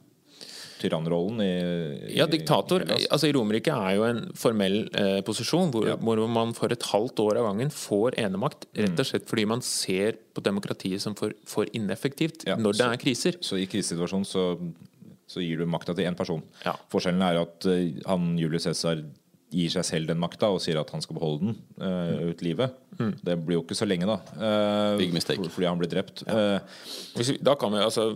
[0.81, 1.49] tyrannrollen i,
[2.13, 6.23] i Ja, diktator i altså I Romerike er jo en formell eh, posisjon hvor, hvor
[6.29, 8.67] man for et halvt år av gangen får enemakt.
[8.75, 8.99] Rett Mm.
[9.05, 12.97] og slett fordi man ser på demokratiet som for, for ineffektivt Ja, når det er
[13.03, 13.39] kriser.
[13.43, 14.45] Så i krisesituasjonen så,
[15.29, 16.43] så gir du makta til én person.
[16.65, 16.75] Ja.
[16.93, 19.03] Forskjellen er at uh, han Julius Cæsar
[19.49, 22.75] gir seg selv den makta og sier at han skal beholde den uh, ut livet.
[23.25, 24.19] Det blir jo ikke så lenge, da.
[24.37, 25.41] Uh, Big mistake.
[25.41, 26.21] for- Fordi han blir drept.
[26.29, 26.59] Eh,
[27.17, 28.11] Hvis, vi- da kan vi altså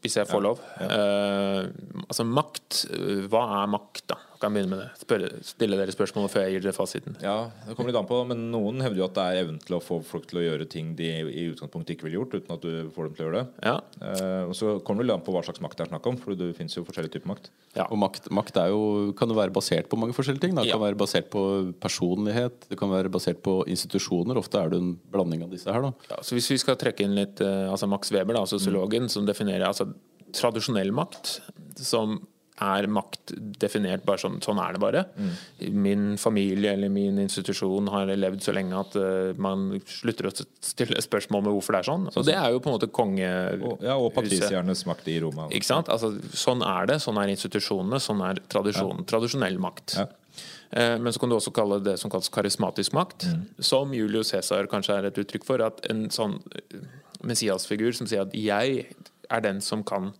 [0.00, 0.60] hvis jeg får lov.
[0.80, 1.68] Uh,
[2.08, 2.84] altså Makt.
[2.90, 4.16] eh, Hva er makt, da?
[4.40, 4.88] Kan begynne med det?
[5.02, 7.16] Spørre, stille dere spørsmål før jeg gir dere fasiten.
[7.20, 9.76] ja, det kommer litt an på, men noen hevder jo at det er evnen til
[9.76, 12.62] å få folk til å gjøre ting de i utgangspunktet ikke ville gjort, uten at
[12.64, 13.68] du får dem til å gjøre det.
[13.68, 13.74] Ja.
[14.00, 16.16] Eh, og så kommer det litt an på hva slags makt det er snakk om,
[16.16, 17.50] for det finnes jo forskjellige typer makt.
[17.76, 17.84] Ja.
[17.92, 20.54] Og makt, makt er jo, kan jo være basert på mange forskjellige ting.
[20.56, 20.64] Da.
[20.64, 20.86] Det kan Ja.
[20.88, 21.44] være basert på
[21.84, 24.40] personlighet, det kan være basert på institusjoner.
[24.40, 25.82] Ofte er det en blanding av disse her.
[25.84, 25.92] Da.
[26.10, 29.26] Ja, så Hvis vi skal trekke inn litt eh, altså Max Weber, da, sosiologen, som
[29.28, 29.90] definerer altså,
[30.32, 31.40] tradisjonell makt,
[31.76, 32.20] som
[32.60, 35.02] er makt definert bare sånn Sånn er det bare.
[35.72, 41.00] Min familie eller min institusjon har levd så lenge at uh, man slutter å stille
[41.02, 42.06] spørsmål med hvorfor det er sånn.
[42.14, 43.82] Og det er jo på en måte kongehuset.
[43.86, 45.48] Ja, og patrisiernes makt i Roma.
[45.50, 45.88] Ikke sant?
[45.92, 47.00] Altså, sånn er det.
[47.04, 48.00] Sånn er institusjonene.
[48.00, 49.04] Sånn er tradisjonen.
[49.10, 49.96] Tradisjonell makt.
[49.98, 50.06] Ja.
[50.70, 53.46] Eh, Men så kan du også kalle det som kalles karismatisk makt, Mm.
[53.58, 55.60] som Julius Cæsar kanskje er et uttrykk for.
[55.62, 56.78] At en sånn eh,
[57.24, 58.86] messiasfigur som sier at 'jeg
[59.30, 60.12] er den som kan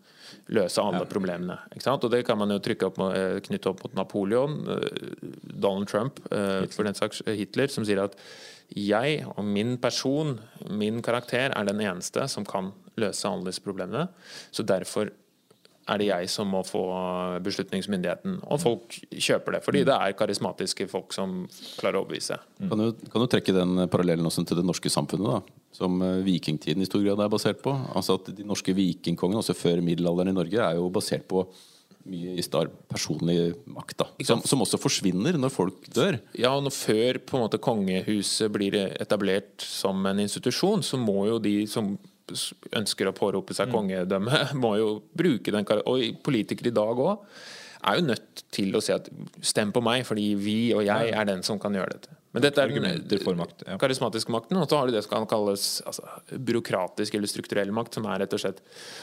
[0.50, 1.58] løse alle problemene'.
[1.74, 2.04] Ikke sant?
[2.04, 5.26] Og det kan man jo trykke opp, med- eh, knytte opp mot Napoleon, eh,
[5.60, 8.16] Donald Trump, eh, for den saks Hitler, som sier at
[8.74, 14.08] 'jeg og min person, min karakter, er den eneste som kan løse alle disse problemene'.
[14.52, 15.10] Så derfor
[15.88, 16.82] er det jeg som må få
[17.42, 18.40] beslutningsmyndigheten.
[18.50, 21.48] Og folk kjøper det, fordi det er karismatiske folk som
[21.80, 22.38] klarer å overbevise.
[22.58, 25.40] Kan, du, kan du trekke den parallellen også til det norske samfunnet, da?
[25.74, 27.74] Som eh, vikingtiden i stor grad er basert på?
[27.94, 31.44] Altså at De norske vikingkongene, også før middelalderen i Norge, er jo basert på
[32.10, 33.98] mye i star personlig makt.
[34.00, 36.16] da som, som også forsvinner når folk dør.
[36.38, 41.38] Ja, og Før på en måte kongehuset blir etablert som en institusjon, så må jo
[41.42, 41.92] de som
[42.78, 47.26] ønsker å pårope seg kongedømme, må jo bruke den Og politikere i dag òg
[47.80, 49.08] er jo nødt til å si at
[49.46, 52.16] stem på meg, fordi vi og jeg er den som kan gjøre dette.
[52.30, 53.76] Men dette er den makt, ja.
[53.80, 54.58] karismatiske makten.
[54.60, 58.22] Og så har du det som kan kalles altså, byråkratisk eller strukturell makt, som er
[58.22, 58.60] rett og slett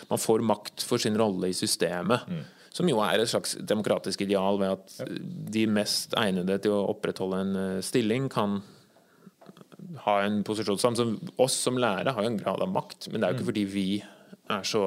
[0.08, 2.24] Man får makt for sin rolle i systemet.
[2.72, 5.12] Som jo er et slags demokratisk ideal ved at
[5.58, 8.60] de mest egnede til å opprettholde en eh, stilling, kan
[10.06, 10.80] ha en posisjon.
[10.80, 11.08] Så
[11.42, 13.66] oss som lærere har jo en grad av makt, men det er jo ikke fordi
[13.72, 13.88] vi
[14.54, 14.84] er så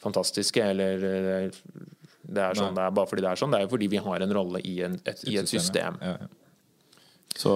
[0.00, 1.60] fantastiske eller eh,
[2.30, 3.50] det er sånn det er bare fordi det er sånn.
[3.54, 5.98] Det er jo fordi vi har en rolle i, en, et, i et system.
[6.04, 6.28] Ja, ja.
[7.40, 7.52] Så,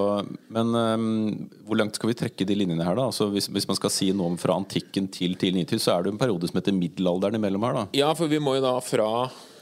[0.55, 3.09] men um, hvor langt skal vi trekke de linjene her, da?
[3.11, 6.07] Altså, hvis, hvis man skal si noe om fra antikken til tidlig nytid, så er
[6.07, 7.85] det en periode som heter middelalderen imellom her, da.
[7.99, 9.09] Ja, for vi må jo da fra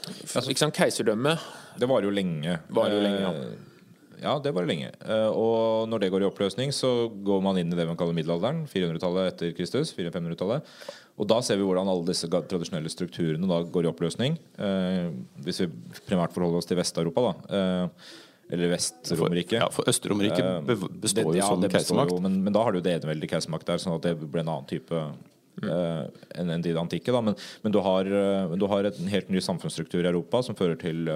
[0.03, 1.37] ikke sant, keiserdømme
[1.79, 2.57] Det varer jo lenge.
[2.75, 3.31] Var jo lenge, ja.
[3.43, 3.69] Eh,
[4.23, 4.91] Ja, det varer lenge.
[5.03, 8.15] Eh, Og når det går i oppløsning, så går man inn i det man kaller
[8.15, 8.61] middelalderen.
[8.71, 9.91] 400-tallet etter Kristus.
[9.97, 10.69] 400-500-tallet.
[11.21, 14.37] Og da ser vi hvordan alle disse tradisjonelle strukturene da går i oppløsning.
[14.57, 15.11] Eh,
[15.45, 15.69] hvis vi
[16.07, 17.59] primært forholder oss til Vest-Europa, da.
[17.59, 18.21] Eh,
[18.53, 19.59] eller Vest-Romerike.
[19.61, 22.17] Ja, for Øst-Romerriket Eh, består jo ja, som keisermakt.
[22.21, 24.69] Men, men da har du det eneveldige keisermakt der, sånn at det blir en annen
[24.69, 26.03] type eh,
[26.41, 27.15] enn en de antikke.
[27.23, 30.77] Men, men du har, eh, du har en helt ny samfunnsstruktur i Europa som fører
[30.81, 31.09] til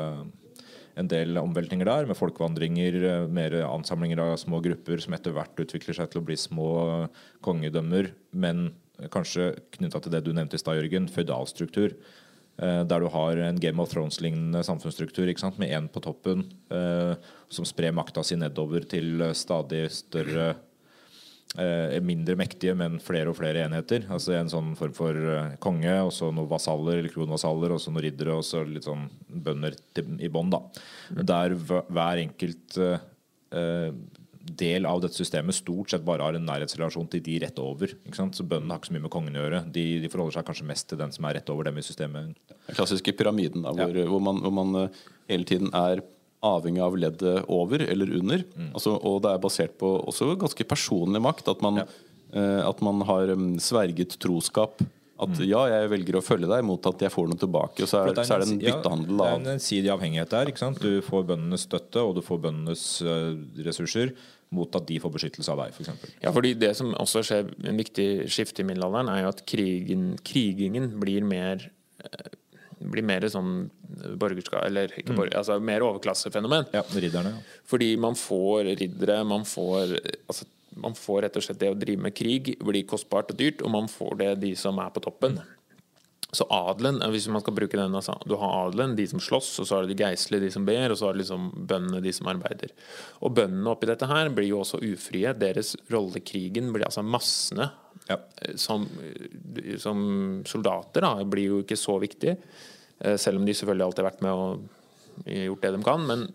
[0.98, 5.94] en del omveltninger der, med folkevandringer, mer ansamlinger av små grupper som etter hvert utvikler
[5.94, 6.70] seg til å bli små
[7.46, 8.72] kongedømmer, men
[9.14, 11.94] kanskje knytta til det du nevnte i stad, Jørgen, føydalstruktur.
[12.58, 17.16] Eh, Der du har en Game of Thrones-lignende samfunnsstruktur med én på toppen eh,
[17.50, 20.56] som sprer makta si nedover til eh, stadig større
[21.58, 24.08] eh, Mindre mektige, men flere og flere enheter.
[24.10, 25.14] Altså En sånn form for
[25.60, 29.08] konge, og så noen vasaller, eller kronvasaller, og så noen riddere, og så litt sånn
[29.30, 30.52] bønder til, i bånn.
[31.12, 33.92] Der hver hver enkelt eh,
[34.48, 37.92] del av dette systemet stort sett bare har en nærhetsrelasjon til de rett over.
[38.08, 38.38] ikke sant?
[38.38, 39.64] Så Bøndene har ikke så mye med kongen å gjøre.
[39.74, 42.36] De, de forholder seg kanskje mest til den som er rett over dem i systemet.
[42.52, 46.04] Den klassiske pyramiden, da, hvor, hvor man, hvor man eh, hele tiden er
[46.48, 48.44] avhengig av leddet over eller under.
[48.56, 48.70] Mm.
[48.74, 51.50] Altså, og det er basert på også ganske personlig makt.
[51.54, 54.84] At man, eh, at man har mm, sverget troskap.
[55.18, 57.82] At ja, jeg velger å følge deg mot at jeg får noe tilbake.
[57.82, 58.18] Og så er, Mm.
[58.20, 60.52] For så er det en ja, byttehandel det er en ensidig avhengighet der.
[60.52, 60.78] ikke sant?
[60.78, 63.34] Du får bøndenes støtte, og du får bøndenes uh,
[63.66, 64.14] ressurser
[64.56, 66.18] mot at de får beskyttelse av deg, f.eks.
[66.24, 70.10] Ja, fordi det som også skjer en viktig skifte i middelalderen, er jo at krigen,
[70.28, 71.68] krigingen blir mer
[72.04, 72.30] eh,
[72.78, 73.72] blir mer sånn
[74.22, 76.68] borgerskap Eller ikke borger, altså mer overklassefenomen.
[76.76, 77.34] Ja, ridderne.
[77.34, 77.58] Ja.
[77.68, 79.96] Fordi man får riddere, man får
[80.28, 80.46] altså,
[80.78, 83.74] man får rett og slett det å drive med krig blir kostbart og dyrt, og
[83.74, 85.40] man får det de som er på toppen.
[86.36, 89.68] Så adelen, hvis man skal bruke den altså, Du har adelen, de som slåss, og
[89.70, 92.12] så har du de geistlige, de som ber, og så har du liksom bøndene, de
[92.14, 92.74] som arbeider.
[93.24, 95.32] Og bøndene oppi dette her blir jo også ufrie.
[95.40, 97.70] Deres rolle i krigen blir altså massene
[98.10, 98.18] Ja.
[98.44, 98.86] eh, som,
[99.80, 102.36] som soldater da, blir jo ikke så viktig.
[103.00, 104.68] eh, Selv om de selvfølgelig alltid har vært med og
[105.26, 106.06] gjort det de kan.
[106.06, 106.28] Men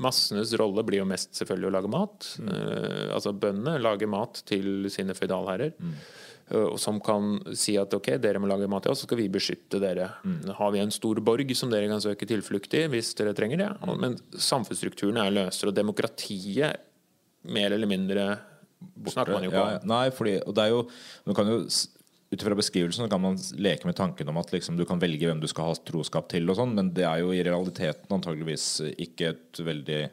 [0.00, 2.30] massenes rolle blir jo mest selvfølgelig å lage mat.
[2.40, 5.74] Eh, altså bøndene lager mat til sine føydalherrer.
[5.74, 6.29] eh, og
[6.82, 9.78] Som kan si at ok, dere må lage mat til oss, så skal vi beskytte
[9.78, 10.08] dere.
[10.58, 13.68] Har vi en stor borg som dere kan søke tilflukt i hvis dere trenger det?
[13.86, 16.76] Og- Men samfunnsstrukturen er løsere, og demokratiet
[17.44, 18.38] mer eller mindre
[19.06, 19.72] snakker man jo ikke Ja, om.
[19.72, 19.80] ja.
[19.84, 20.88] Nei, fordi, og det er jo,
[21.26, 21.58] man kan jo
[22.32, 25.40] ut fra beskrivelsen kan man leke med tanken om at liksom, du kan velge hvem
[25.40, 29.30] du skal ha troskap til, og sånn, men det er jo i realiteten antageligvis ikke
[29.34, 30.10] et veldig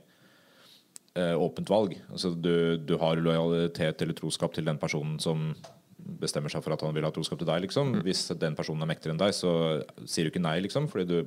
[1.16, 1.96] eh, åpent valg.
[2.12, 5.56] Altså, du, du har lojalitet eller troskap til den personen som
[6.22, 7.66] bestemmer seg for at han vil ha troskap til deg.
[7.68, 8.00] Liksom.
[8.06, 9.52] Hvis den personen er mektigere enn deg, så
[10.06, 10.90] sier du ikke nei, liksom.
[10.92, 11.20] Fordi du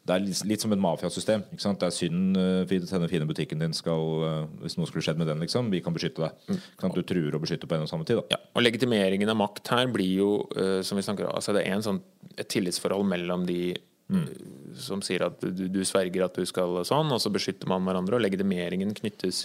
[0.00, 1.42] det er litt, litt som et mafiasystem.
[1.52, 1.80] ikke sant?
[1.82, 5.28] Det er synd uh, denne fine butikken din skal uh, Hvis noe skulle skjedd med
[5.28, 6.56] den, liksom, vi kan beskytte deg.
[6.80, 6.96] Sant?
[6.96, 8.22] Du truer og beskytter på en og samme tid.
[8.32, 11.66] Ja, og legitimeringen av makt her blir jo, uh, som vi snakker om, altså det
[11.66, 12.00] er en sånn,
[12.32, 13.62] et tillitsforhold mellom de
[14.10, 14.24] Mm.
[14.74, 18.16] som sier at du, du sverger at du skal sånn, og så beskytter man hverandre.
[18.16, 19.44] Og legitimeringen knyttes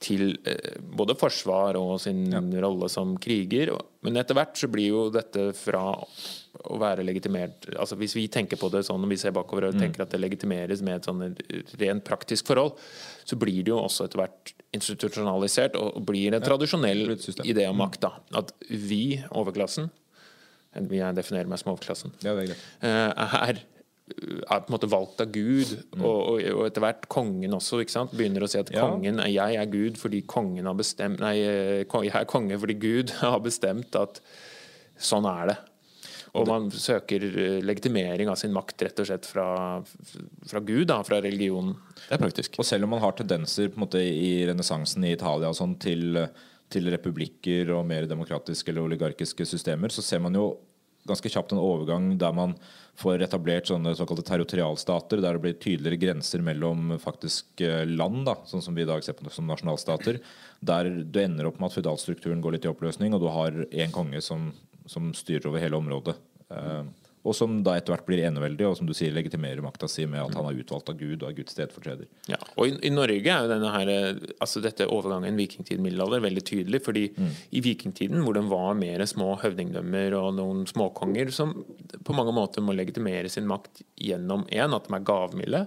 [0.00, 2.24] til eh, både forsvar og sin
[2.62, 3.72] rolle som kriger.
[4.04, 5.82] Men etter hvert så blir jo dette fra
[6.60, 9.78] å være legitimert altså Hvis vi tenker på det sånn og vi ser bakover og
[9.78, 11.36] tenker at det legitimeres med et sånn
[11.80, 12.74] rent praktisk forhold,
[13.24, 17.78] så blir det jo også etter hvert institusjonalisert og blir en tradisjonell et idé om
[17.80, 18.02] makt.
[18.02, 18.12] da.
[18.42, 19.92] At vi, overklassen
[20.70, 23.62] jeg definerer meg som overklassen Ja, det er eh,
[24.10, 27.94] er, på en måte valgt av Gud, og, og, og etter hvert kongen også ikke
[27.94, 28.14] sant?
[28.16, 28.86] begynner å si at Ja.
[28.88, 33.10] kongen jeg er Gud fordi kongen har bestemt Nei, eh, jeg er konge fordi Gud
[33.22, 34.22] har bestemt at
[35.00, 35.58] sånn er det.
[36.38, 39.46] Og man søker eh, legitimering av sin makt rett og slett fra,
[40.46, 41.74] fra Gud, da, fra religionen.
[42.06, 42.60] Det er praktisk.
[42.60, 45.74] Og selv om man har tendenser på en måte i renessansen i Italia og sånn,
[45.82, 46.20] til,
[46.70, 50.52] til republikker og mer demokratiske eller oligarkiske systemer, så ser man jo
[51.10, 52.54] ganske kjapt en overgang der man
[53.00, 58.36] får etablert sånne såkalte territorialstater, der det blir tydeligere grenser mellom faktisk eh, land, da,
[58.48, 60.20] sånn som vi i dag ser på som nasjonalstater,
[60.60, 63.94] der du ender opp med at føydalstrukturen går litt i oppløsning, og du har én
[63.94, 64.50] konge som,
[64.90, 66.16] som styrer over hele området.
[66.50, 66.82] Eh,
[67.20, 70.22] og som da etter hvert blir eneveldig, og som du sier legitimerer makta si med
[70.22, 72.08] at han er utvalgt av Gud og er Guds stedfortreder.
[72.30, 73.90] Ja, og i, i Norge er jo denne her,
[74.40, 76.80] altså dette overgangen vikingtid-middelalder veldig tydelig.
[76.86, 77.02] fordi
[77.52, 81.52] i vikingtiden, hvor det var mer små høvdingdømmer og noen småkonger som
[82.06, 85.62] på mange måter må legitimere sin makt gjennom én, at de er gavmilde.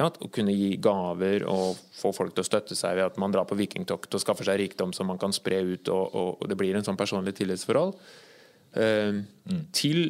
[0.00, 3.44] Å kunne gi gaver og få folk til å støtte seg ved at man drar
[3.50, 6.56] på vikingtokt og skaffer seg rikdom som man kan spre ut, og, og, og det
[6.56, 7.96] blir en sånn personlig tillitsforhold.
[8.80, 9.18] Eh,
[9.76, 10.06] Til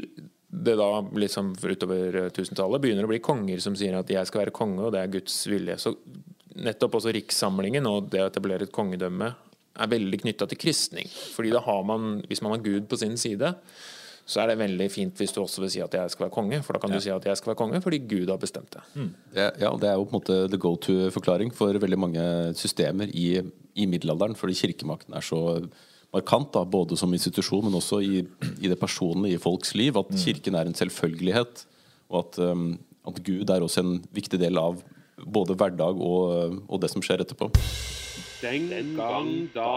[0.51, 4.45] det da liksom utover eh, tusentallet begynner å bli konger som sier at jeg skal
[4.45, 5.79] være konge, og det er Guds vilje.
[5.79, 5.95] Så
[6.61, 9.31] nettopp også rikssamlingen og det å etablere et kongedømme
[9.81, 11.09] er veldig knytta til kristning.
[11.09, 13.55] Fordi da har man, hvis man har Gud på sin side,
[14.31, 16.61] så er det veldig fint hvis du også vil si at jeg skal være konge.
[16.67, 18.83] For da kan du si at jeg skal være konge fordi Gud har bestemt det.
[19.35, 22.27] Det, ja, det er jo på en måte the go to-forklaring for veldig mange
[22.59, 23.41] systemer i,
[23.75, 24.37] i middelalderen.
[24.39, 25.41] Fordi kirkemakten er så
[26.15, 28.23] markant, da, både som institusjon, men også i,
[28.61, 29.97] i det personlige i folks liv.
[30.01, 31.67] At kirken er en selvfølgelighet.
[32.11, 32.73] Og at, um,
[33.07, 34.81] at Gud er også en viktig del av
[35.21, 37.51] både hverdag og, og det som skjer etterpå.
[38.41, 39.69] Den gang da.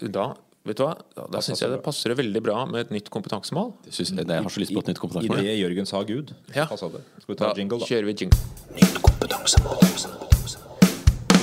[0.00, 0.26] Da
[0.64, 0.94] vet du hva?
[1.14, 3.74] Da, da syns jeg det passer det veldig bra med et nytt kompetansemål.
[3.84, 5.44] Det synes, jeg, jeg har så lyst på et nytt kompetansemål.
[5.44, 6.64] I det Jørgen sa Gud, Ja.
[6.72, 7.04] passa det.
[7.20, 7.90] Skal vi ta Da jingle, da?
[7.92, 8.38] kjører vi jingle.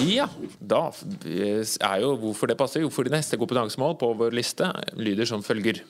[0.09, 0.27] Ja,
[0.59, 2.83] da er jo hvorfor det passer.
[2.83, 5.83] Jo, fordi neste kompetansemål på vår liste lyder som følger.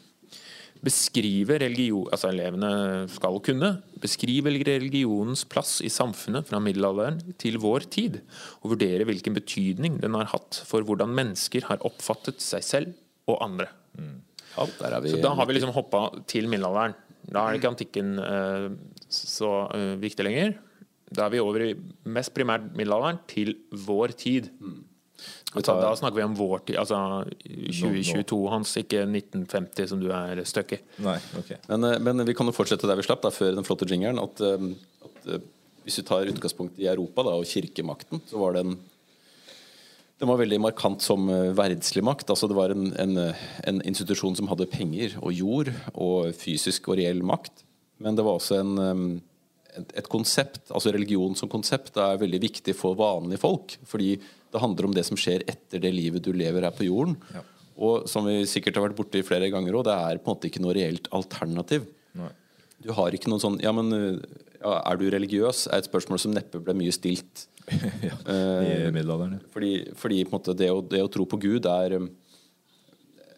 [0.82, 2.72] Beskrive religion Altså elevene
[3.14, 3.70] skal kunne
[4.02, 8.18] beskrive religionens plass i samfunnet fra middelalderen til vår tid,
[8.64, 12.98] og vurdere hvilken betydning den har hatt for hvordan mennesker har oppfattet seg selv
[13.30, 13.70] og andre.
[14.56, 15.14] Ja, der er vi.
[15.14, 16.98] Så da har vi liksom hoppa til middelalderen.
[17.30, 18.68] Da er det ikke antikken eh,
[19.14, 20.58] så eh, viktig lenger.
[21.12, 21.74] Da er vi over i
[22.08, 23.56] mest primært middelalderen til
[23.88, 24.48] vår tid.
[25.52, 26.98] Altså, da snakker vi om vår tid, altså
[27.44, 30.80] 2022 hans, ikke 1950 som du er stuck i.
[31.04, 31.52] Nei, ok.
[31.68, 34.22] Men, eh, men vi kan jo fortsette der vi slapp, da, før den flotte jingeren.
[34.24, 34.64] At, eh,
[35.10, 35.44] at eh,
[35.84, 38.80] hvis vi tar utgangspunkt i Europa da, og kirkemakten, så var den
[40.22, 41.26] den var veldig markant som
[41.58, 42.30] verdslig makt.
[42.30, 43.34] altså Det var en, en,
[43.66, 47.64] en institusjon som hadde penger og jord og fysisk og reell makt.
[47.98, 49.24] Men det var også en,
[49.80, 53.78] et, konsept, altså religion som konsept, er veldig viktig for vanlige folk.
[53.88, 54.16] Fordi
[54.52, 57.18] det handler om det som skjer etter det livet du lever her på jorden.
[57.82, 60.50] Og som vi sikkert har vært borti flere ganger òg, det er på en måte
[60.52, 61.88] ikke noe reelt alternativ.
[62.82, 65.68] Du har ikke noen sånn Ja, men ja, er du religiøs?
[65.70, 67.46] er et spørsmål som neppe ble mye stilt.
[68.10, 69.38] ja, I middelalderen.
[69.38, 69.50] ja.
[69.54, 72.10] Fordi, fordi måte det, å, det å tro på Gud er um,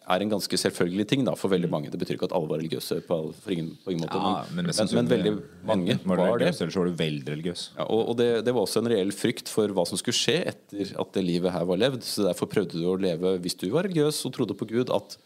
[0.04, 1.92] er en ganske selvfølgelig ting da, for veldig mange.
[1.92, 4.20] Det betyr ikke at alle var religiøse på, for ingen, på ingen måte.
[4.20, 5.34] Ja, men, men, men, veldig
[5.70, 6.50] mange var det.
[6.52, 7.66] Eller så var du veldig religiøs.
[7.78, 10.40] Ja, og og det, det var også en reell frykt for hva som skulle skje
[10.52, 12.04] etter at det livet her var levd.
[12.08, 15.18] Så derfor prøvde du å leve, hvis du var religiøs og trodde på Gud, at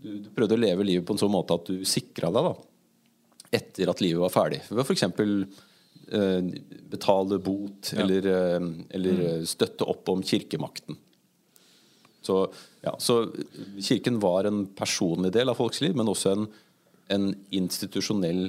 [0.00, 2.56] du, du prøvde å leve livet på en sånn måte at du sikra deg da,
[3.60, 4.64] etter at livet var ferdig.
[4.70, 5.06] Ved f.eks.
[6.04, 6.40] Eh,
[6.90, 9.46] betale bot eller, eh, eller mm.
[9.48, 10.98] støtte opp om kirkemakten.
[12.24, 12.38] Så,
[12.84, 13.20] ja, så
[13.84, 16.46] kirken var en personlig del av folks liv, men også en,
[17.12, 18.48] en institusjonell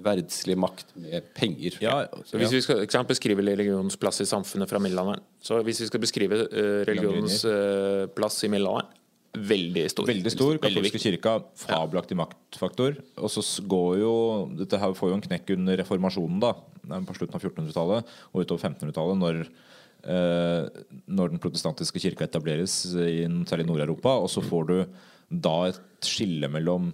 [0.00, 1.76] verdslig makt med penger.
[1.84, 5.82] Ja, Så hvis vi skal sant, beskrive religionens plass i samfunnet fra middelalderen Så hvis
[5.82, 8.96] vi skal beskrive uh, religionens uh, plass i middelalderen
[9.30, 10.08] Veldig stor.
[10.10, 10.56] Veldig stor.
[10.58, 12.96] Katolske kirka, fabelaktig maktfaktor.
[13.22, 14.14] Og så går jo
[14.58, 16.56] Dette her får jo en knekk under reformasjonen, da.
[16.90, 19.52] Er På slutten av 1400-tallet og utover 1500-tallet, når eh,
[20.04, 24.16] når den protestantiske kirka etableres, i, særlig i Nord-Europa.
[24.24, 24.76] Og så får du
[25.30, 26.90] da et skille mellom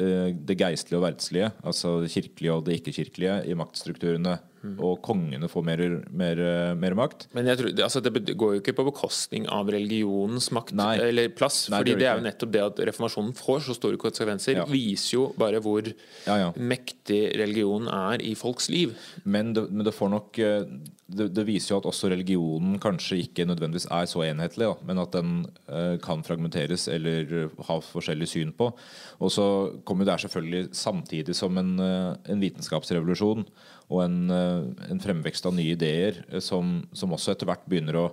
[0.00, 4.38] eh, det geistlige og verdslige, altså det kirkelige og det ikke-kirkelige, i maktstrukturene.
[4.76, 5.80] Og kongene får mer,
[6.12, 6.40] mer,
[6.76, 7.22] mer makt.
[7.32, 10.98] Men jeg tror, altså, det går jo ikke på bekostning av religionens makt Nei.
[11.00, 11.62] eller plass.
[11.72, 14.66] Nei, fordi det det er jo nettopp det at reformasjonen får så store konsekvenser, Ja.
[14.68, 15.88] viser jo bare hvor
[16.26, 16.50] Ja, ja.
[16.60, 18.92] mektig religionen er i folks liv.
[19.24, 20.68] Men det, men det får nok eh,
[21.10, 25.02] det, det viser jo at også religionen kanskje ikke nødvendigvis er så enhetlig, da, men
[25.02, 25.32] at den
[25.66, 28.70] eh, kan fragmenteres eller eh, ha forskjellig syn på.
[29.18, 29.46] Og så
[29.88, 33.46] kommer det selvfølgelig samtidig som en, eh, en vitenskapsrevolusjon
[33.90, 38.06] og en, eh, en fremvekst av nye ideer som, som også etter hvert begynner å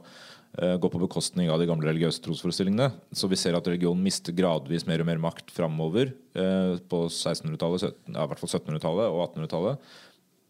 [0.58, 2.90] eh, gå på bekostning av de gamle religiøse trosforestillingene.
[3.14, 7.88] Så vi ser at religionen mister gradvis mer og mer makt framover eh, på 1600-tallet,
[8.10, 9.94] ja, i hvert fall 1700-tallet og 1800-tallet.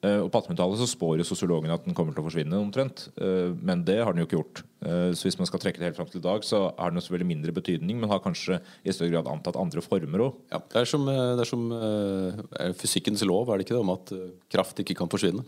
[0.06, 3.08] Eh, Og på 1800-tallet så spår jo sosiologene at den kommer til å forsvinne omtrent.
[3.18, 4.62] Eh, Men det har den jo ikke gjort.
[4.86, 7.00] Eh, Så hvis man skal trekke det helt fram til i dag, så har den
[7.02, 10.36] jo selvfølgelig mindre betydning, men har kanskje i større grad antatt andre former òg.
[10.52, 13.96] Ja, det er som, det er som er fysikkens lov, er det ikke det, om
[13.96, 14.14] at
[14.54, 15.44] kraft ikke kan forsvinne.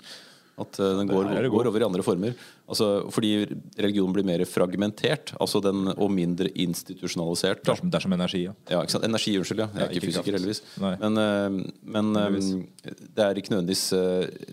[0.60, 2.34] At eh, den går, Der er det går over i andre former.
[2.69, 3.32] Altså, fordi
[3.80, 7.63] religion blir mer fragmentert altså den, og mindre institusjonalisert.
[7.63, 8.54] Det er som, det er som energi, ja.
[8.69, 9.08] Ja, ikke sant?
[9.08, 9.63] Energi, unnskyld.
[9.63, 10.62] ja Jeg er Ja, ikke ikke fysiker, heldigvis.
[10.84, 13.86] Men, eh, men eh, det er ikke nødvendigvis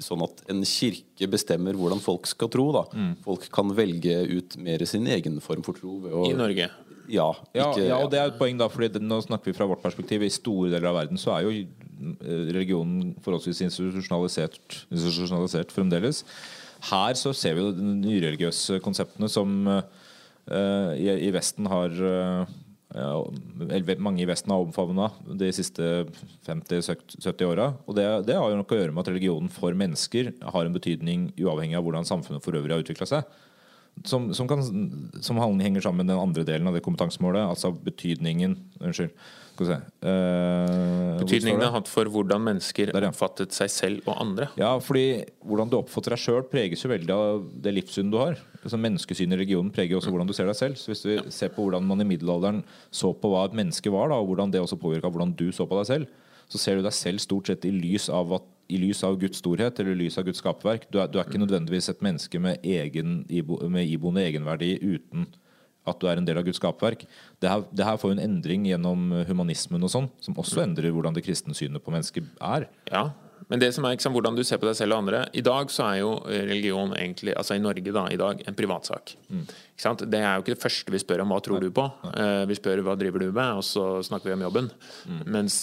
[0.07, 2.71] sånn at en kirke bestemmer hvordan folk skal tro.
[2.73, 3.17] da Mm.
[3.25, 5.99] Folk kan velge ut mer sin egen form for tro.
[6.05, 6.71] Ved å, I Norge.
[7.09, 9.57] Ja, Ja, ikke, ja, og det er et poeng da Fordi det, Nå snakker vi
[9.57, 10.23] fra vårt perspektiv.
[10.27, 11.53] I store deler av verden så er jo
[12.23, 16.23] religionen forholdsvis institusjonalisert, institusjonalisert fremdeles.
[16.91, 22.57] Her så ser vi de nyreligiøse konseptene som uh, i, i Vesten har uh,
[22.95, 26.07] ja, mange i Vesten har omfavna de siste
[26.47, 27.73] 50-70 åra.
[27.87, 30.77] Og det, det har jo noe å gjøre med at religionen for mennesker har en
[30.77, 33.35] betydning uavhengig av hvordan samfunnet for øvrig har utvikla seg.
[34.05, 34.61] Som, som, kan,
[35.25, 39.13] som henger sammen med den andre delen av det kompetansemålet, altså betydningen Unnskyld.
[39.57, 39.77] Skal vi se.
[40.05, 43.09] uh, Betydningen det har hatt for hvordan mennesker Der, ja.
[43.09, 44.51] oppfattet seg selv og andre.
[44.61, 48.37] Ja, fordi hvordan du oppfatter deg sjøl, preges jo veldig av det livssynet du har.
[48.61, 50.77] Altså Menneskesynet i religionen preger også hvordan du ser deg selv.
[50.77, 52.61] Så Hvis du ser på hvordan man i middelalderen
[52.93, 55.65] så på hva et menneske var, da, og hvordan det også påvirka hvordan du så
[55.65, 56.13] på deg selv,
[56.53, 59.41] så ser du deg selv stort sett i lys av, at, i lys av Guds
[59.41, 60.85] storhet eller i lys av Guds skaperverk.
[60.93, 65.31] Du er, du er ikke nødvendigvis et menneske med, egen, med iboende egenverdi uten
[65.87, 67.07] at du er en del av Guds skaperverk.
[67.43, 70.91] Det her, det her får jo en endring gjennom humanismen og sånn, som også endrer
[70.95, 72.67] hvordan det kristne synet på mennesket er.
[72.91, 73.09] Ja,
[73.53, 75.69] men det som er liksom, hvordan du ser på deg selv og andre I dag
[75.71, 79.13] så er jo religion egentlig, altså i Norge da, i dag, en privatsak.
[79.31, 80.03] Ikke sant?
[80.11, 81.85] Det er jo ikke det første vi spør om hva tror du på.
[82.11, 84.71] Eh, vi spør hva driver du med, og så snakker vi om jobben.
[85.31, 85.61] Mens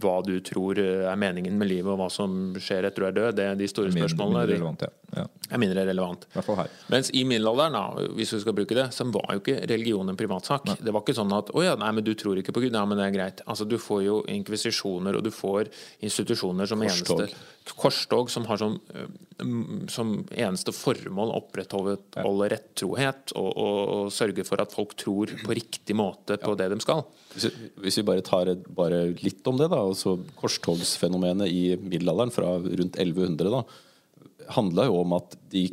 [0.00, 3.18] hva du tror eh, er meningen med livet, og hva som skjer etter du er
[3.18, 4.46] død, det er de store Mindre- spørsmålene.
[4.54, 4.92] relevant, ja.
[5.12, 5.26] Ja.
[5.52, 6.24] er mindre relevant.
[6.32, 6.68] I her.
[6.88, 10.16] Mens i middelalderen, da, hvis vi skal bruke det, så var jo ikke religion en
[10.16, 10.70] privatsak.
[10.80, 12.72] Det var ikke sånn at 'Å ja, nei, men du tror ikke på Gud'.
[12.72, 13.42] Ja, men det er greit.
[13.46, 15.68] Altså, Du får jo inkvisisjoner, og du får
[16.02, 17.20] institusjoner som Korstog.
[17.20, 23.78] eneste Korstog som har som, øh, som eneste formål å opprettholde holde rettrohet og, og,
[23.88, 27.04] og sørge for at folk tror på riktig måte på det de skal.
[27.34, 29.80] Hvis vi, hvis vi bare tar et, bare litt om det, da.
[29.84, 33.62] Altså korstogsfenomenet i middelalderen fra rundt 1100 da,
[34.50, 35.68] handla jo om at de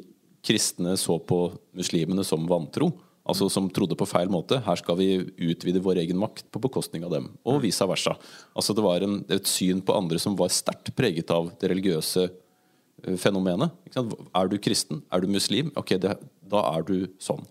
[0.45, 2.91] kristne så på muslimene som vantro.
[3.29, 4.57] Altså som trodde på feil måte.
[4.65, 5.09] Her skal vi
[5.51, 7.27] utvide vår egen makt på bekostning av dem.
[7.45, 8.15] Og vice versa.
[8.57, 12.25] Altså det var en, et syn på andre som var sterkt preget av det religiøse
[12.25, 13.75] eh, fenomenet.
[13.99, 15.03] Er du kristen?
[15.13, 15.69] Er du muslim?
[15.77, 16.15] Ok, det,
[16.49, 17.45] da er du sånn.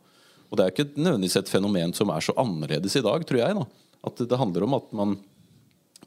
[0.49, 3.59] Og det er ikke nødvendigvis et fenomen som er så annerledes i dag, tror jeg.
[3.61, 3.67] da.
[4.09, 5.17] At det handler om at man,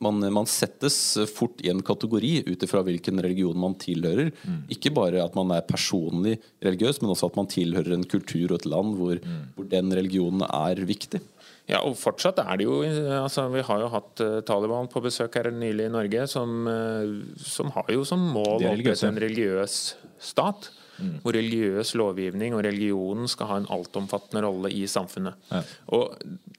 [0.03, 0.95] man, man settes
[1.31, 4.31] fort i en kategori ut ifra hvilken religion man tilhører.
[4.73, 8.59] Ikke bare at man er personlig religiøs, men også at man tilhører en kultur og
[8.59, 9.21] et land hvor,
[9.55, 11.21] hvor den religionen er viktig.
[11.69, 15.37] Ja, og fortsatt er det jo altså, Vi har jo hatt uh, Taliban på besøk
[15.39, 19.81] her nylig i Norge, som, uh, som har jo som mål å opprette en religiøs
[20.21, 20.71] stat.
[21.23, 25.35] Hvor religiøs lovgivning og religionen skal ha en altomfattende rolle i samfunnet.
[25.51, 25.63] Ja.
[25.97, 26.17] Og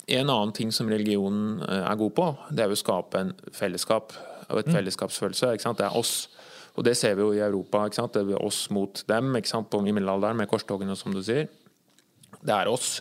[0.09, 3.33] En annen ting som religionen eh, er god på, det er jo å skape en
[3.55, 4.13] fellesskap
[4.51, 5.55] og et fellesskapsfølelse.
[5.55, 5.79] Ikke sant?
[5.79, 6.29] Det er oss.
[6.77, 7.87] Og det ser vi jo i Europa.
[7.89, 9.37] Det er oss mot dem?
[9.71, 11.47] På, i middelalderen med korstogene, som du sier.
[12.43, 12.99] Det er oss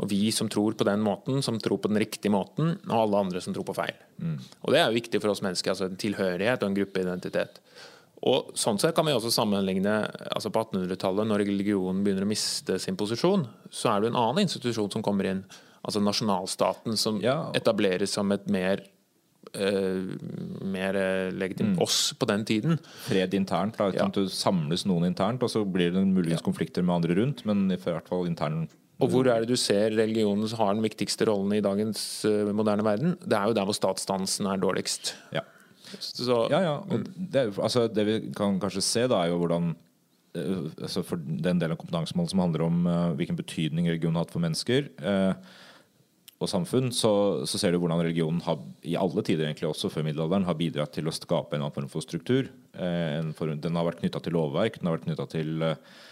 [0.00, 3.24] og vi som tror på den måten, som tror på den riktige måten, og alle
[3.26, 3.96] andre som tror på feil.
[4.64, 5.70] Og Det er jo viktig for oss mennesker.
[5.70, 7.60] altså En tilhørighet og en gruppeidentitet.
[8.28, 9.94] Og Sånn sett kan vi også sammenligne
[10.28, 14.44] altså på 1800-tallet, når religionen begynner å miste sin posisjon, så er det en annen
[14.44, 15.44] institusjon som kommer inn.
[15.80, 17.50] Altså nasjonalstaten, som Ja.
[17.54, 18.84] etableres som et mer
[19.50, 20.14] Uh,
[20.62, 22.76] mer uh, legitimt oss på den tiden.
[23.08, 23.74] Fred internt.
[23.78, 24.06] Da, Ja.
[24.06, 27.76] Du samles noen internt, og så blir det muligens konflikter med andre rundt, men i
[27.76, 28.68] hvert fall intern
[29.00, 32.84] Og hvor er det du ser religionen har den viktigste rollen i dagens uh, moderne
[32.84, 33.16] verden?
[33.26, 35.14] Det er jo der hvor statsdansen er dårligst.
[35.32, 35.40] Ja.
[35.98, 36.74] Så, Ja, ja.
[37.16, 39.72] Det, jo- altså, det vi kan kanskje se, da, er jo hvordan
[40.34, 44.26] eh, altså For den delen av kompetansemålet som handler om uh, hvilken betydning religion har
[44.26, 45.34] hatt for mennesker uh,
[46.40, 48.56] og samfunn, så, så ser du hvordan religionen har,
[48.88, 51.90] i alle tider, egentlig også før middelalderen, har bidratt til å skape en annen form
[51.92, 52.48] for struktur.
[52.72, 55.50] Uh, en form, den har vært knytta til lovverk, den har vært knytta til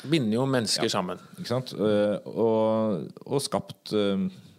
[0.05, 1.23] binder jo mennesker sammen.
[1.39, 1.73] Ikke sant?
[1.79, 3.95] Og, og skapt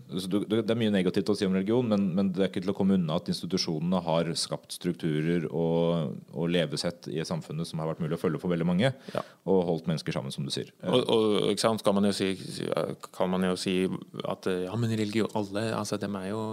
[0.09, 2.75] Det er mye negativt å si om religion, men, men det er ikke til å
[2.77, 8.01] komme unna at institusjonene har skapt strukturer og, og levesett i samfunnet som har vært
[8.01, 9.21] mulig å følge for veldig mange, Ja.
[9.45, 10.71] og holdt mennesker sammen, som du sier.
[10.81, 12.31] Og, og ikke sant, kan man jo si,
[13.15, 13.77] kan man jo si
[14.25, 16.43] at ja, men religion, alle altså, dem er jo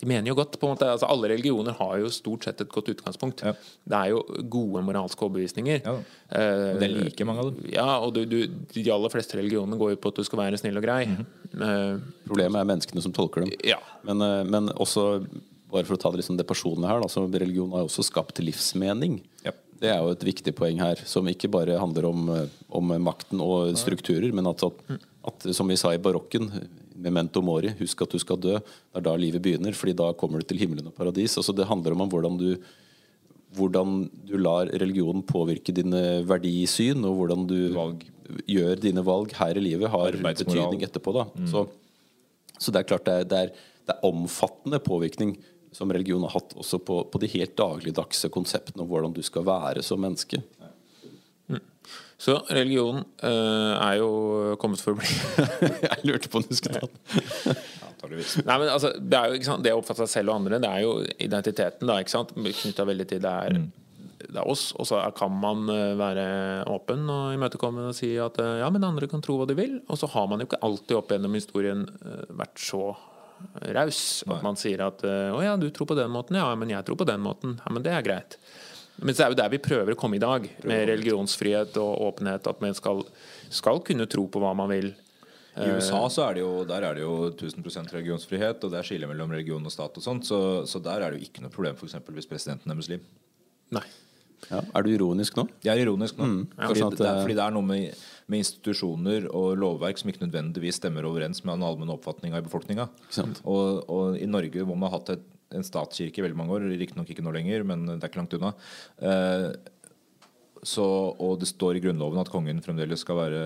[0.00, 0.58] de mener jo godt.
[0.60, 3.40] på en måte, altså Alle religioner har jo stort sett et godt utgangspunkt.
[3.46, 3.52] Ja.
[3.88, 4.20] Det er jo
[4.52, 5.80] gode moralske overbevisninger.
[5.86, 5.94] Ja.
[6.28, 7.70] Eh, Og det er like mange av dem.
[7.72, 10.60] Ja, og du, du, de aller fleste religionene går jo på at du skal være
[10.60, 11.06] snill og grei.
[11.08, 11.26] Mhm.
[11.56, 13.52] Eh, Problemet er menneskene som tolker dem.
[13.64, 13.78] ja.
[14.04, 15.24] Men, eh, men også,
[15.72, 18.04] bare for å ta det, liksom det personlige her, da, så religion har jo også
[18.12, 19.22] skapt livsmening.
[19.44, 19.52] Ja.
[19.80, 22.28] Det er jo et viktig poeng her, som ikke bare handler om,
[22.72, 26.48] om makten og strukturer, men at, at, at, som vi sa i barokken,
[27.06, 28.56] memento mori, husk at du skal dø.
[28.58, 31.38] Det er da livet begynner, fordi da kommer du til himmelen og paradis.
[31.38, 32.50] Altså Det handler om hvordan du,
[33.56, 33.96] hvordan
[34.28, 38.06] du lar religionen påvirke dine verdisyn, og hvordan du Valg.
[38.50, 41.14] gjør dine valg her i livet, har betydning etterpå.
[41.14, 41.66] da så,
[42.58, 45.36] så det er klart det er, det, er, det er omfattende påvirkning
[45.76, 49.44] som religion har hatt også på, på de helt dagligdagse konseptene om hvordan du skal
[49.46, 50.40] være som menneske.
[52.16, 55.08] Så religion eh, er jo kommet for å bli.
[55.90, 57.64] Jeg lurte på om du skulle ta den.
[58.06, 59.64] Nei, men altså, det, er jo, ikke sant?
[59.64, 60.92] det å oppfatte seg selv og andre, det er jo
[61.22, 62.32] identiteten da, ikke sant?
[62.36, 63.58] knytta veldig til det er,
[64.22, 64.68] det er oss.
[64.78, 66.26] Og så kan man eh, være
[66.72, 69.78] åpen og imøtekommende og si at eh, ja, men andre kan tro hva de vil.
[69.90, 72.88] Og så har man jo ikke alltid opp gjennom historien eh, vært så
[73.76, 76.86] raus at man sier at å ja, du tror på den måten, ja, men jeg
[76.88, 77.58] tror på den måten.
[77.60, 78.38] Ja, men det er greit.
[79.02, 82.48] Men så er jo der vi prøver å komme i dag, med religionsfrihet og åpenhet.
[82.48, 83.02] At man skal,
[83.52, 84.94] skal kunne tro på hva man vil.
[85.56, 88.88] I USA så er det jo, der er det jo 1000% religionsfrihet, og det er
[88.88, 91.54] skille mellom religion og stat og sånt, så, så der er det jo ikke noe
[91.54, 93.06] problem for eksempel hvis presidenten er muslim.
[93.72, 93.86] Nei.
[94.50, 95.46] Ja, er du ironisk nå?
[95.64, 96.26] Jeg er ironisk nå.
[96.26, 100.00] fordi, ja, fordi, det er, eh, fordi det er noe med, med institusjoner og lovverk
[100.00, 102.86] som ikke nødvendigvis stemmer overens med den allmenne oppfatninga i befolkninga.
[103.48, 105.24] Og, og i Norge, hvor man har hatt et,
[105.54, 108.34] en statskirke i veldig mange år, riktignok ikke nå lenger, men det er ikke langt
[108.38, 108.52] unna
[108.98, 109.50] eh,
[110.66, 110.86] så,
[111.22, 113.42] Og det står i Grunnloven at kongen fremdeles skal være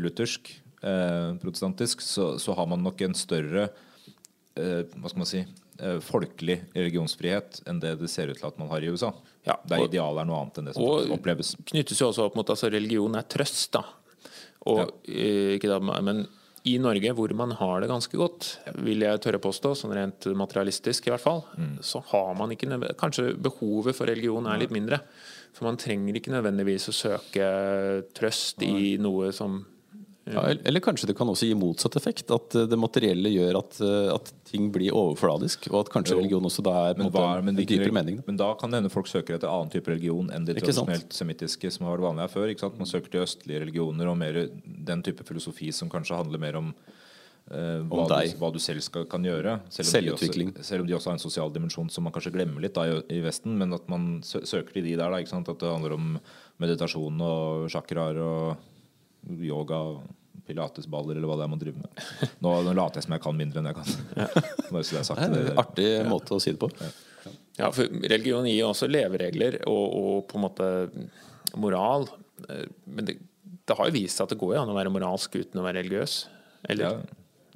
[0.00, 3.66] luthersk, eh, protestantisk, så, så har man nok en større
[4.56, 5.44] eh, Hva skal man si
[5.76, 9.10] folkelig religionsfrihet enn det det ser ut til at man har i USA.
[9.44, 11.50] Ja, der idealet er noe annet enn det som Og- oppleves.
[11.68, 13.82] knyttes jo også opp mot altså religion er trøst, da.
[14.64, 15.26] Og, ja.
[15.58, 15.76] ikke da.
[16.00, 16.24] Men
[16.66, 18.48] i Norge, hvor man har det ganske godt,
[18.82, 21.44] vil jeg tørre påstå, sånn rent materialistisk i hvert fall,
[21.84, 24.98] så har man ikke Kanskje behovet for religion er litt mindre.
[25.56, 27.46] For man trenger ikke nødvendigvis å søke
[28.16, 29.62] trøst i noe som
[30.26, 32.30] Ja, eller kanskje det kan også gi motsatt effekt.
[32.34, 35.68] At eh, det materielle gjør at, eh, at ting blir overfladisk.
[35.70, 38.18] Og at kanskje religion også da er Men, hva, men, en dypere mening.
[38.26, 41.70] Men da kan det hende folk søker etter annen type religion enn det tradisjonelt semittiske
[41.70, 42.50] som har vært vanlig her før.
[42.50, 42.78] Ikke sant?
[42.82, 46.74] Man søker til østlige religioner og mer den type filosofi som kanskje handler mer om
[47.46, 49.60] Uh, hva, du, hva du selv skal, kan gjøre.
[49.70, 50.48] Selv om, de Selvutvikling.
[50.50, 52.88] også, selv om de også har en sosial dimensjon som man kanskje glemmer litt da,
[52.90, 53.54] i, i Vesten.
[53.60, 55.14] Men at man sø søker til de der.
[55.14, 55.20] Da?
[55.22, 56.16] At det handler om
[56.58, 58.72] meditasjon og chakraer og
[59.26, 59.80] yoga.
[60.46, 62.02] Pilatesballer eller hva det er man driver med.
[62.44, 63.88] Nå, nå later jeg som jeg kan mindre enn jeg kan.
[64.70, 65.22] Bare så det er sagt.
[65.32, 66.68] Det er en artig måte å si det på.
[67.58, 70.68] Ja, for religion gir jo også leveregler og, og på en måte
[71.58, 72.06] moral.
[72.46, 73.16] Men det,
[73.66, 75.66] det har jo vist seg at det går jo an å være moralsk uten å
[75.66, 76.18] være religiøs.
[76.70, 77.02] Eller?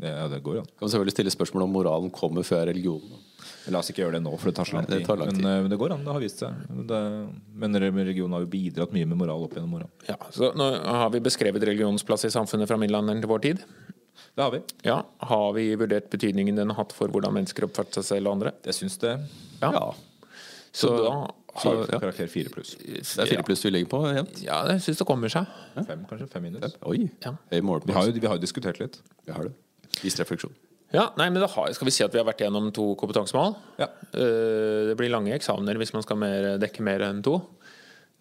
[0.01, 0.71] Ja, ja, det går jo an.
[0.81, 3.23] Kan selvfølgelig stille spørsmål om moralen kommer før religionen.
[3.71, 5.05] La oss ikke gjøre det nå, for det tar så lang tid.
[5.07, 5.45] det lang men, tid.
[5.45, 6.05] Men, men det går an.
[6.07, 6.65] Det har vist seg.
[6.91, 7.01] Det,
[7.63, 9.89] men re- religionen har jo bidratt mye med moral opp gjennom åra.
[10.09, 13.65] Ja, så nå har vi beskrevet religionens plass i samfunnet fra middelalderen til vår tid.
[14.35, 14.61] Det har vi.
[14.87, 18.39] Ja, Har vi vurdert betydningen den har hatt for hvordan mennesker oppfatter seg selv og
[18.39, 18.53] andre?
[18.69, 19.17] Jeg syns det.
[19.63, 19.71] Ja.
[19.75, 19.85] Ja.
[20.73, 21.13] Så da
[21.61, 21.99] har ja.
[21.99, 22.77] Karakter fire pluss.
[22.79, 24.03] Det er fire pluss du ligger på.
[24.15, 24.43] Jevnt.
[24.45, 25.51] Ja, jeg syns det kommer seg.
[25.75, 26.29] Fem, kanskje.
[26.31, 26.77] Fem minus.
[26.87, 27.09] Oi.
[27.25, 27.35] Ja.
[27.51, 29.01] Vi har jo, vi har jo diskutert litt.
[29.27, 29.55] Vi har det.
[30.05, 30.55] Vis refleksjon.
[30.91, 33.55] Ja, nei, men da har, Skal vi si at vi har vært gjennom to kompetansemål?
[33.79, 33.87] Ja.
[34.11, 37.37] Eh, Det blir lange eksamener hvis man skal mer, dekke mer enn to.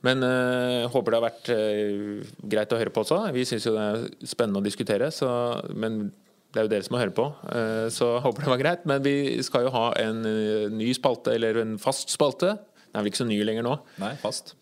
[0.06, 3.24] Men eh, håper det har vært eh, greit å høre på også.
[3.36, 5.28] Vi syns jo det er spennende å diskutere, så,
[5.76, 6.12] men
[6.54, 7.26] det er jo dere som må høre på.
[7.52, 8.86] Eh, så håper det var greit.
[8.90, 10.22] Men vi skal jo ha en
[10.78, 12.54] ny spalte, eller en fast spalte.
[12.90, 13.76] Den er vel ikke så ny lenger nå.
[14.02, 14.56] Nei, fast.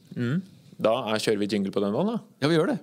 [0.80, 2.18] Da er, kjører vi jingle på den, da.
[2.42, 2.80] Ja, vi gjør det.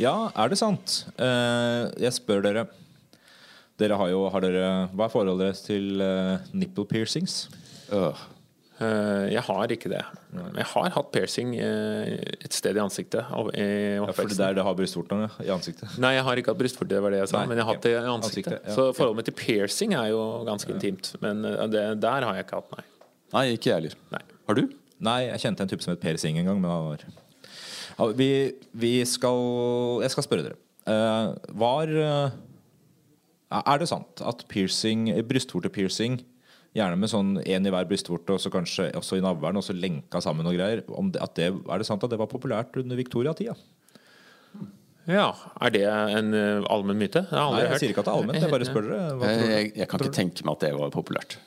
[0.00, 1.04] Ja, er det sant?
[1.16, 2.66] Eh, jeg spør dere.
[3.80, 7.46] Dere har jo har dere, Hva er forholdet deres til eh, nipple piercings?
[7.92, 8.16] Øh.
[8.76, 10.02] Eh, jeg har ikke det.
[10.36, 13.24] Jeg har hatt piercing et sted i ansiktet.
[13.32, 15.96] av- I Ja, for det der det har brystvortene i ansiktet.
[15.98, 17.38] Nei, jeg har ikke hatt brystvorte, det var det jeg sa.
[17.40, 18.52] Nei, men jeg har hatt det i ansiktet.
[18.52, 18.74] Ansiktet, ja.
[18.76, 21.14] Så forholdet mitt til piercing er jo ganske intimt.
[21.24, 21.40] Men
[21.72, 22.84] det, der har jeg ikke hatt, nei.
[23.32, 23.96] Nei, ikke jeg heller.
[24.46, 24.68] Har du?
[25.00, 27.06] Nei, jeg kjente en type som het Per Sing en gang, men han var
[27.96, 28.30] ja, vi,
[28.76, 30.58] vi skal Jeg skal spørre dere.
[30.86, 32.34] Uh, var eh,
[33.58, 36.20] Er det sant at piercing, brystvortepiercing,
[36.76, 39.74] gjerne med sånn én i hver brystvorte og så kanskje også i navlen, og så
[39.74, 42.76] lenka sammen og greier, om det, at det, er det sant at det var populært
[42.78, 43.56] under Victoria-tida?
[45.06, 45.32] Ja,
[45.62, 47.24] Er det en uh, allmenn myte?
[47.30, 47.82] Jeg Nei, jeg hørt.
[47.82, 49.10] sier ikke at det er allmenn, jeg bare spør dere.
[49.18, 51.38] Hva Jeg, jeg, jeg kan ikke tenke meg at det var populært.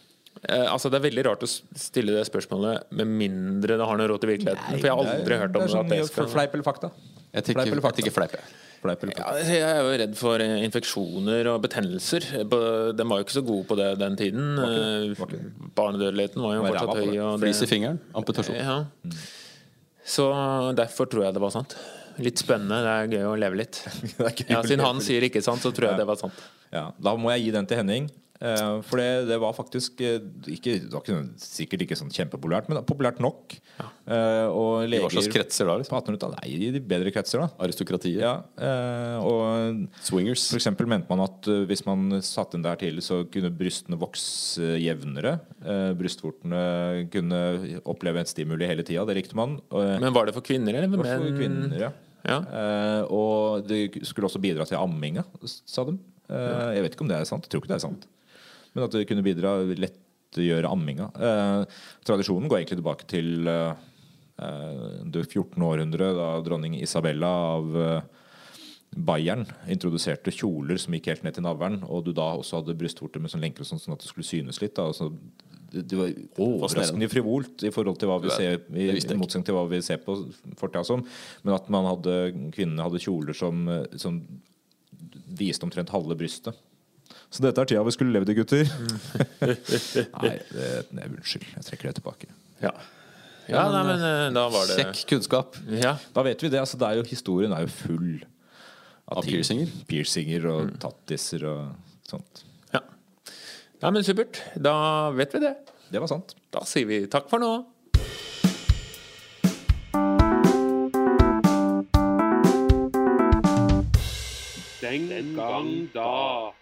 [0.47, 4.07] Eh, altså, Det er veldig rart å stille det spørsmålet med mindre det har noe
[4.11, 4.79] råd til virkeligheten.
[4.79, 5.75] For jeg har aldri hørt om det er det.
[5.75, 6.31] sånn det skal...
[6.31, 6.91] Fleip eller fakta?
[7.29, 8.37] Jeg Fleip eller tenker, jeg tenker fleip.
[8.79, 12.25] Ja, jeg er jo redd for eh, infeksjoner og betennelser.
[12.47, 14.53] De var jo ikke så gode på det den tiden.
[14.63, 17.19] Eh, Barnedødeligheten var jo fortsatt høy.
[17.25, 17.99] og Flis i fingeren.
[18.15, 18.55] Amputasjon.
[18.55, 18.79] Ja.
[20.09, 20.29] Så
[20.79, 21.75] derfor tror jeg det var sant.
[22.23, 22.79] Litt spennende.
[22.83, 23.83] Det er gøy å leve litt.
[24.17, 26.39] Det Ja, Siden han sier ikke sant, så tror jeg det var sant.
[26.71, 28.09] Ja, da må jeg gi den til Henning.
[28.39, 32.69] Eh, For det, det var faktisk eh, ikke, det var ikke, sikkert ikke sånn kjempepopulært,
[32.71, 33.57] men populært nok.
[33.79, 35.75] Eh, Og I hva slags kretser da?
[35.75, 35.97] på Liksom?
[35.99, 37.49] 1800-tallet Nei, i de bedre kretser, da.
[37.65, 38.21] Aristokratiet?
[38.23, 40.47] Ja, eh, og Swingers?
[40.53, 44.75] for eksempel mente man at hvis man satte inn der tidlig, så kunne brystene vokse
[44.79, 45.37] jevnere.
[45.99, 47.39] Brystvortene kunne
[47.89, 49.03] oppleve en stimuli hele tida.
[49.09, 49.57] Det likte man.
[49.71, 51.35] Men var det for kvinner eller for menn?
[51.37, 51.91] kvinner, ja.
[52.27, 52.39] Ja.
[52.43, 55.93] Eh, og det skulle også bidra til amminga, sa de.
[56.29, 57.45] Eh, jeg vet ikke om det er sant.
[57.47, 58.07] Jeg tror ikke det er sant.
[58.73, 61.09] Men at det kunne bidra lettgjøre amminga.
[61.15, 63.83] Eh, tradisjonen går egentlig tilbake til eh,
[64.43, 65.57] eh, det 14.
[65.65, 68.01] århundre, da dronning Isabella av eh,
[68.89, 73.21] Bayern introduserte kjoler som gikk helt ned til navlen, og du da også hadde brystvorter
[73.21, 74.79] med sånn lenker og sånn, sånn at det skulle synes litt.
[74.81, 75.11] Altså,
[75.69, 79.67] det, det var overraskende frivolt i forhold til hva vi ser i motsetning til hva
[79.69, 80.17] vi ser på
[80.57, 81.05] fortida som.
[81.43, 82.15] Men at man hadde,
[82.55, 84.17] kvinnene hadde kjoler som, eh, som
[85.39, 86.57] viste omtrent halve brystet.
[87.29, 88.69] Så dette er tida vi skulle levd i, gutter.
[90.23, 91.45] nei, det, nei, unnskyld.
[91.53, 92.29] Jeg trekker det tilbake.
[92.63, 92.73] Ja,
[93.49, 95.59] ja nei, men eh, da var det Sjekk kunnskap.
[95.77, 95.95] Ja.
[96.15, 96.61] Da vet vi det.
[96.61, 98.11] Altså, det er jo, historien er jo full
[99.09, 99.69] Av av piercinger?
[99.89, 102.43] Piercinger og tattiser og sånt.
[102.73, 102.81] ja.
[103.81, 104.41] ja, men supert.
[104.57, 104.75] Da
[105.17, 105.55] vet vi det.
[105.89, 106.33] Det var sant.
[106.53, 107.53] Da sier vi takk for nå.
[114.81, 116.58] Den gang da.